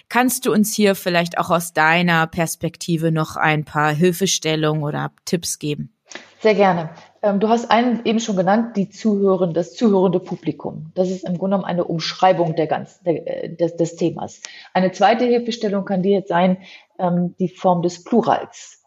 Kannst 0.08 0.46
du 0.46 0.52
uns 0.52 0.74
hier 0.74 0.96
vielleicht 0.96 1.38
auch 1.38 1.50
aus 1.50 1.72
deiner 1.72 2.26
Perspektive 2.26 3.12
noch 3.12 3.36
ein 3.36 3.64
paar 3.64 3.92
Hilfestellungen 3.92 4.87
oder 4.88 5.12
Tipps 5.24 5.58
geben? 5.58 5.92
Sehr 6.40 6.54
gerne. 6.54 6.90
Ähm, 7.22 7.40
du 7.40 7.48
hast 7.48 7.70
einen 7.70 8.04
eben 8.04 8.20
schon 8.20 8.36
genannt, 8.36 8.76
die 8.76 8.88
Zuhören, 8.88 9.54
das 9.54 9.74
zuhörende 9.74 10.20
Publikum. 10.20 10.92
Das 10.94 11.10
ist 11.10 11.24
im 11.24 11.36
Grunde 11.36 11.56
genommen 11.56 11.64
eine 11.64 11.84
Umschreibung 11.84 12.54
der 12.54 12.66
ganz, 12.66 13.00
der, 13.02 13.44
äh, 13.44 13.54
des, 13.54 13.76
des 13.76 13.96
Themas. 13.96 14.40
Eine 14.72 14.92
zweite 14.92 15.24
Hilfestellung 15.24 15.84
kann 15.84 16.02
dir 16.02 16.12
jetzt 16.12 16.28
sein, 16.28 16.58
ähm, 16.98 17.34
die 17.38 17.48
Form 17.48 17.82
des 17.82 18.04
Plurals. 18.04 18.82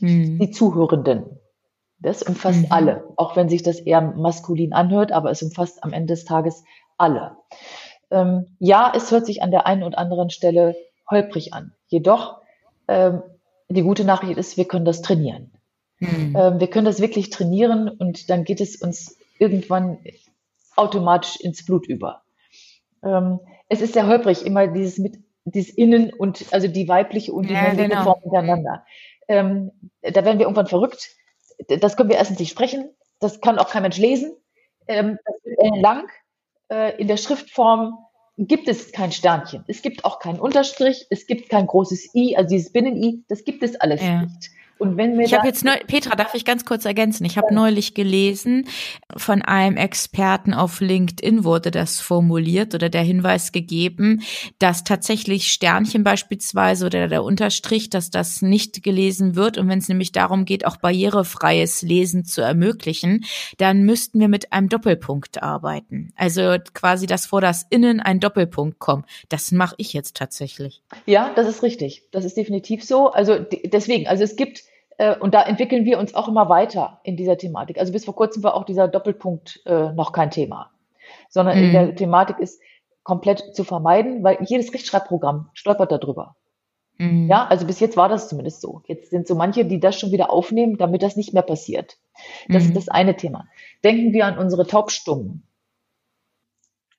Mhm. 0.00 0.38
Die 0.38 0.50
Zuhörenden. 0.50 1.38
Das 2.00 2.22
umfasst 2.22 2.62
mhm. 2.62 2.66
alle, 2.70 3.04
auch 3.16 3.36
wenn 3.36 3.48
sich 3.48 3.62
das 3.62 3.78
eher 3.78 4.00
maskulin 4.00 4.72
anhört, 4.72 5.12
aber 5.12 5.30
es 5.30 5.42
umfasst 5.42 5.84
am 5.84 5.92
Ende 5.92 6.14
des 6.14 6.24
Tages 6.24 6.64
alle. 6.96 7.36
Ähm, 8.10 8.56
ja, 8.58 8.92
es 8.94 9.10
hört 9.10 9.26
sich 9.26 9.42
an 9.42 9.50
der 9.50 9.66
einen 9.66 9.82
und 9.82 9.96
anderen 9.96 10.30
Stelle 10.30 10.74
holprig 11.08 11.52
an. 11.52 11.72
Jedoch, 11.88 12.40
ähm, 12.88 13.22
die 13.70 13.82
gute 13.82 14.04
Nachricht 14.04 14.36
ist, 14.36 14.56
wir 14.56 14.66
können 14.66 14.84
das 14.84 15.02
trainieren. 15.02 15.52
Mhm. 15.98 16.36
Ähm, 16.36 16.60
wir 16.60 16.66
können 16.68 16.86
das 16.86 17.00
wirklich 17.00 17.30
trainieren 17.30 17.88
und 17.88 18.30
dann 18.30 18.44
geht 18.44 18.60
es 18.60 18.76
uns 18.76 19.16
irgendwann 19.38 19.98
automatisch 20.76 21.36
ins 21.40 21.64
Blut 21.64 21.86
über. 21.86 22.22
Ähm, 23.02 23.40
es 23.68 23.80
ist 23.80 23.94
sehr 23.94 24.06
holprig, 24.06 24.44
immer 24.44 24.66
dieses 24.66 24.98
mit 24.98 25.18
dieses 25.44 25.74
Innen 25.74 26.12
und 26.12 26.52
also 26.52 26.68
die 26.68 26.88
weibliche 26.88 27.32
und 27.32 27.48
die 27.48 27.54
ja, 27.54 27.62
männliche 27.62 27.88
genau. 27.90 28.04
Form 28.04 28.20
miteinander. 28.24 28.84
Ähm, 29.28 29.72
da 30.02 30.24
werden 30.24 30.38
wir 30.38 30.46
irgendwann 30.46 30.66
verrückt. 30.66 31.10
Das 31.68 31.96
können 31.96 32.10
wir 32.10 32.16
erstens 32.16 32.38
nicht 32.38 32.50
sprechen. 32.50 32.90
Das 33.20 33.40
kann 33.40 33.58
auch 33.58 33.70
kein 33.70 33.82
Mensch 33.82 33.98
lesen. 33.98 34.36
Ähm, 34.86 35.18
das 35.24 35.34
wird 35.44 35.82
lang. 35.82 36.08
Äh, 36.70 37.00
in 37.00 37.08
der 37.08 37.16
Schriftform 37.16 37.98
gibt 38.46 38.68
es 38.68 38.92
kein 38.92 39.12
Sternchen. 39.12 39.64
Es 39.66 39.82
gibt 39.82 40.04
auch 40.04 40.18
keinen 40.18 40.40
Unterstrich. 40.40 41.06
Es 41.10 41.26
gibt 41.26 41.48
kein 41.48 41.66
großes 41.66 42.14
I, 42.14 42.36
also 42.36 42.48
dieses 42.48 42.72
Binnen-I. 42.72 43.22
Das 43.28 43.44
gibt 43.44 43.62
es 43.62 43.76
alles 43.76 44.02
ja. 44.02 44.22
nicht. 44.22 44.50
Und 44.80 44.96
wenn 44.96 45.18
wir 45.18 45.26
ich 45.26 45.34
habe 45.34 45.46
jetzt 45.46 45.62
neu, 45.62 45.76
Petra, 45.86 46.16
darf 46.16 46.34
ich 46.34 46.46
ganz 46.46 46.64
kurz 46.64 46.86
ergänzen? 46.86 47.26
Ich 47.26 47.36
habe 47.36 47.48
ja. 47.50 47.54
neulich 47.54 47.92
gelesen, 47.92 48.66
von 49.14 49.42
einem 49.42 49.76
Experten 49.76 50.54
auf 50.54 50.80
LinkedIn 50.80 51.44
wurde 51.44 51.70
das 51.70 52.00
formuliert 52.00 52.74
oder 52.74 52.88
der 52.88 53.02
Hinweis 53.02 53.52
gegeben, 53.52 54.22
dass 54.58 54.82
tatsächlich 54.82 55.52
Sternchen 55.52 56.02
beispielsweise 56.02 56.86
oder 56.86 57.08
der 57.08 57.22
Unterstrich, 57.24 57.90
dass 57.90 58.10
das 58.10 58.40
nicht 58.40 58.82
gelesen 58.82 59.36
wird. 59.36 59.58
Und 59.58 59.68
wenn 59.68 59.80
es 59.80 59.88
nämlich 59.90 60.12
darum 60.12 60.46
geht, 60.46 60.64
auch 60.64 60.78
barrierefreies 60.78 61.82
Lesen 61.82 62.24
zu 62.24 62.40
ermöglichen, 62.40 63.26
dann 63.58 63.82
müssten 63.82 64.18
wir 64.18 64.28
mit 64.28 64.50
einem 64.50 64.70
Doppelpunkt 64.70 65.42
arbeiten. 65.42 66.14
Also 66.16 66.56
quasi, 66.72 67.06
dass 67.06 67.26
vor 67.26 67.42
das 67.42 67.66
Innen 67.68 68.00
ein 68.00 68.18
Doppelpunkt 68.18 68.78
kommt. 68.78 69.04
Das 69.28 69.52
mache 69.52 69.74
ich 69.76 69.92
jetzt 69.92 70.16
tatsächlich. 70.16 70.80
Ja, 71.04 71.34
das 71.36 71.46
ist 71.46 71.62
richtig. 71.62 72.04
Das 72.12 72.24
ist 72.24 72.38
definitiv 72.38 72.82
so. 72.82 73.10
Also 73.10 73.38
deswegen, 73.66 74.06
also 74.06 74.24
es 74.24 74.36
gibt 74.36 74.69
und 75.20 75.34
da 75.34 75.42
entwickeln 75.42 75.84
wir 75.84 75.98
uns 75.98 76.14
auch 76.14 76.28
immer 76.28 76.48
weiter 76.48 77.00
in 77.04 77.16
dieser 77.16 77.38
Thematik. 77.38 77.78
Also 77.78 77.92
bis 77.92 78.04
vor 78.04 78.14
kurzem 78.14 78.42
war 78.42 78.54
auch 78.54 78.64
dieser 78.64 78.88
Doppelpunkt 78.88 79.62
äh, 79.66 79.92
noch 79.92 80.12
kein 80.12 80.30
Thema, 80.30 80.70
sondern 81.28 81.58
mhm. 81.58 81.64
in 81.64 81.72
der 81.72 81.94
Thematik 81.94 82.38
ist 82.38 82.60
komplett 83.02 83.54
zu 83.54 83.64
vermeiden, 83.64 84.22
weil 84.22 84.38
jedes 84.44 84.74
Rechtschreibprogramm 84.74 85.48
stolpert 85.54 85.90
darüber. 85.90 86.36
Mhm. 86.98 87.28
Ja, 87.30 87.46
also 87.46 87.66
bis 87.66 87.80
jetzt 87.80 87.96
war 87.96 88.08
das 88.10 88.28
zumindest 88.28 88.60
so. 88.60 88.82
Jetzt 88.86 89.10
sind 89.10 89.26
so 89.26 89.34
manche, 89.34 89.64
die 89.64 89.80
das 89.80 89.98
schon 89.98 90.12
wieder 90.12 90.30
aufnehmen, 90.30 90.76
damit 90.76 91.02
das 91.02 91.16
nicht 91.16 91.32
mehr 91.32 91.42
passiert. 91.42 91.96
Das 92.48 92.64
mhm. 92.64 92.68
ist 92.68 92.76
das 92.76 92.88
eine 92.88 93.16
Thema. 93.16 93.46
Denken 93.82 94.12
wir 94.12 94.26
an 94.26 94.38
unsere 94.38 94.66
Taubstummen. 94.66 95.46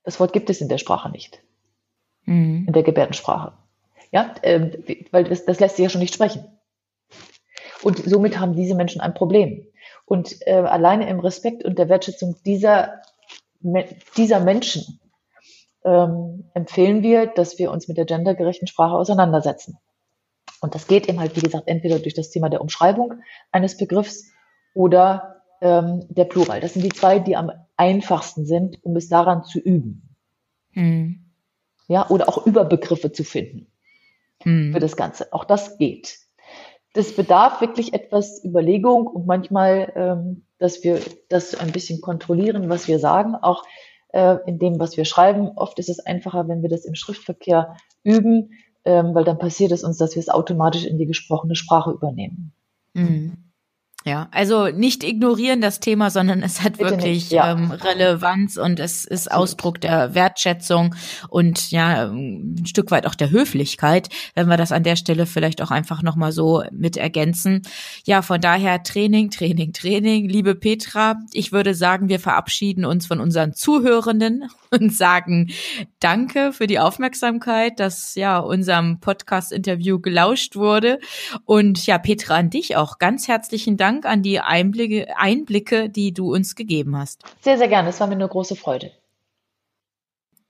Das 0.04 0.20
Wort 0.20 0.34
gibt 0.34 0.50
es 0.50 0.60
in 0.60 0.70
der 0.70 0.80
Sprache 0.80 1.12
nicht. 1.12 1.44
mhm. 2.26 2.66
in 2.68 2.74
der 2.74 2.84
Gebärdensprache. 2.84 3.54
Ja, 4.12 4.34
äh, 4.42 4.98
weil 5.12 5.26
das, 5.26 5.46
das 5.46 5.60
lässt 5.60 5.78
sich 5.78 5.84
ja 5.84 5.90
schon 5.90 6.02
nicht 6.02 6.14
sprechen. 6.14 6.46
Und 7.84 7.98
somit 7.98 8.40
haben 8.40 8.56
diese 8.56 8.76
Menschen 8.76 9.02
ein 9.02 9.14
Problem. 9.14 9.66
Und 10.06 10.36
äh, 10.46 10.54
alleine 10.54 11.10
im 11.10 11.20
Respekt 11.20 11.64
und 11.64 11.78
der 11.80 11.90
Wertschätzung 11.90 12.36
dieser, 12.46 13.02
dieser 14.18 14.40
Menschen 14.40 15.00
ähm, 15.84 16.46
empfehlen 16.54 17.02
wir, 17.02 17.28
dass 17.28 17.58
wir 17.58 17.72
uns 17.72 17.88
mit 17.88 17.98
der 17.98 18.06
gendergerechten 18.06 18.68
Sprache 18.68 18.96
auseinandersetzen. 18.96 19.78
Und 20.60 20.76
das 20.76 20.88
geht 20.88 21.10
eben 21.10 21.20
halt, 21.20 21.36
wie 21.36 21.42
gesagt, 21.42 21.68
entweder 21.68 22.00
durch 22.00 22.14
das 22.14 22.30
Thema 22.30 22.50
der 22.50 22.62
Umschreibung 22.62 23.16
eines 23.52 23.78
Begriffs 23.78 24.32
oder 24.76 25.42
ähm, 25.62 26.06
der 26.10 26.26
Plural. 26.26 26.60
Das 26.60 26.74
sind 26.74 26.84
die 26.84 26.90
zwei, 26.90 27.20
die 27.20 27.36
am 27.36 27.52
einfachsten 27.78 28.46
sind, 28.46 28.78
um 28.84 28.96
es 28.96 29.10
daran 29.10 29.44
zu 29.44 29.60
üben. 29.60 30.16
Mhm. 30.74 31.26
Ja, 31.88 32.10
oder 32.10 32.30
auch 32.30 32.46
Überbegriffe 32.46 33.12
zu 33.12 33.24
finden 33.24 33.68
mhm. 34.44 34.72
für 34.74 34.80
das 34.80 34.96
Ganze. 34.96 35.34
Auch 35.34 35.46
das 35.46 35.78
geht. 35.78 36.20
Das 36.94 37.16
bedarf 37.16 37.62
wirklich 37.62 37.94
etwas 37.94 38.44
Überlegung 38.44 39.08
und 39.08 39.26
manchmal, 39.26 39.94
ähm, 39.96 40.46
dass 40.58 40.84
wir 40.84 41.00
das 41.30 41.56
ein 41.56 41.72
bisschen 41.72 42.02
kontrollieren, 42.02 42.70
was 42.70 42.88
wir 42.88 43.00
sagen, 43.00 43.36
auch 43.36 43.64
äh, 44.10 44.38
in 44.46 44.60
dem, 44.60 44.80
was 44.80 44.98
wir 44.98 45.06
schreiben. 45.06 45.52
Oft 45.56 45.80
ist 45.80 45.90
es 45.90 46.00
einfacher, 46.00 46.48
wenn 46.48 46.62
wir 46.62 46.70
das 46.70 46.86
im 46.86 46.96
Schriftverkehr 46.96 47.78
üben, 48.04 48.52
ähm, 48.84 49.16
weil 49.16 49.24
dann 49.24 49.38
passiert 49.38 49.72
es 49.72 49.84
uns, 49.84 49.98
dass 49.98 50.16
wir 50.16 50.20
es 50.20 50.30
automatisch 50.30 50.86
in 50.86 50.98
die 50.98 51.06
gesprochene 51.06 51.56
Sprache 51.56 51.92
übernehmen. 51.92 52.54
Mhm. 52.94 53.51
Ja, 54.04 54.30
also 54.32 54.70
nicht 54.70 55.04
ignorieren 55.04 55.62
das 55.62 55.80
Thema, 55.80 56.10
sondern 56.10 56.42
es 56.42 56.64
hat 56.64 56.80
Bitte 56.80 56.90
wirklich 56.90 57.30
ja. 57.30 57.52
ähm, 57.52 57.70
Relevanz 57.70 58.58
und 58.58 58.80
es 58.80 59.06
ist 59.06 59.32
Ausdruck 59.32 59.80
der 59.80 60.16
Wertschätzung 60.16 60.96
und 61.30 61.70
ja, 61.70 62.08
ein 62.08 62.66
Stück 62.66 62.90
weit 62.90 63.06
auch 63.06 63.14
der 63.14 63.30
Höflichkeit, 63.30 64.10
wenn 64.34 64.48
wir 64.48 64.58
das 64.58 64.72
an 64.72 64.82
der 64.82 64.96
Stelle 64.96 65.28
vielleicht 65.28 65.62
auch 65.62 65.70
einfach 65.70 66.02
nochmal 66.02 66.32
so 66.32 66.64
mit 66.72 66.98
ergänzen. 66.98 67.62
Ja, 68.04 68.24
von 68.24 68.42
daher 68.42 68.82
Training, 68.82 69.30
Training, 69.30 69.72
Training. 69.72 70.28
Liebe 70.28 70.56
Petra, 70.56 71.18
ich 71.32 71.52
würde 71.52 71.76
sagen, 71.76 72.10
wir 72.10 72.20
verabschieden 72.20 72.86
uns 72.86 73.06
von 73.06 73.20
unseren 73.20 73.54
Zuhörenden 73.54 74.50
und 74.72 74.94
sagen 74.96 75.52
Danke 76.00 76.54
für 76.54 76.66
die 76.66 76.80
Aufmerksamkeit, 76.80 77.80
dass 77.80 78.16
ja 78.16 78.40
unserem 78.40 79.00
Podcast-Interview 79.00 80.00
gelauscht 80.00 80.56
wurde. 80.56 80.98
Und 81.46 81.86
ja, 81.86 82.00
Petra, 82.00 82.38
an 82.38 82.50
dich 82.50 82.76
auch 82.76 82.98
ganz 82.98 83.28
herzlichen 83.28 83.78
Dank 83.92 84.06
an 84.06 84.24
die 84.24 84.40
Einblicke, 84.40 85.08
Einblicke, 85.18 85.90
die 85.90 86.14
du 86.14 86.34
uns 86.34 86.56
gegeben 86.56 86.96
hast. 86.98 87.24
Sehr, 87.42 87.58
sehr 87.58 87.68
gerne. 87.68 87.90
Es 87.90 88.00
war 88.00 88.08
mir 88.08 88.16
eine 88.16 88.28
große 88.28 88.56
Freude. 88.56 88.92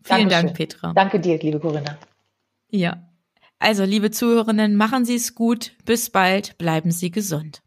Vielen 0.03 0.29
Dankeschön. 0.29 0.45
Dank, 0.45 0.57
Petra. 0.57 0.93
Danke 0.93 1.19
dir, 1.19 1.39
liebe 1.39 1.59
Corinna. 1.59 1.97
Ja. 2.69 3.07
Also, 3.57 3.83
liebe 3.83 4.11
Zuhörerinnen, 4.11 4.75
machen 4.75 5.05
Sie 5.05 5.15
es 5.15 5.33
gut. 5.33 5.71
Bis 5.85 6.11
bald. 6.11 6.55
Bleiben 6.59 6.91
Sie 6.91 7.09
gesund. 7.09 7.63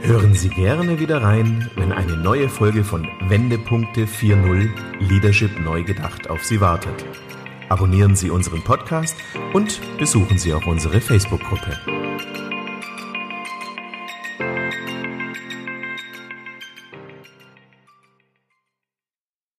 Hören 0.00 0.34
Sie 0.34 0.48
gerne 0.48 0.98
wieder 0.98 1.22
rein, 1.22 1.70
wenn 1.76 1.92
eine 1.92 2.16
neue 2.16 2.48
Folge 2.48 2.84
von 2.84 3.06
Wendepunkte 3.28 4.06
4.0 4.06 4.70
Leadership 4.98 5.60
neu 5.60 5.84
gedacht 5.84 6.28
auf 6.30 6.42
Sie 6.42 6.60
wartet. 6.60 7.04
Abonnieren 7.68 8.16
Sie 8.16 8.30
unseren 8.30 8.64
Podcast 8.64 9.16
und 9.52 9.78
besuchen 9.98 10.38
Sie 10.38 10.54
auch 10.54 10.66
unsere 10.66 11.00
Facebook-Gruppe. 11.00 12.11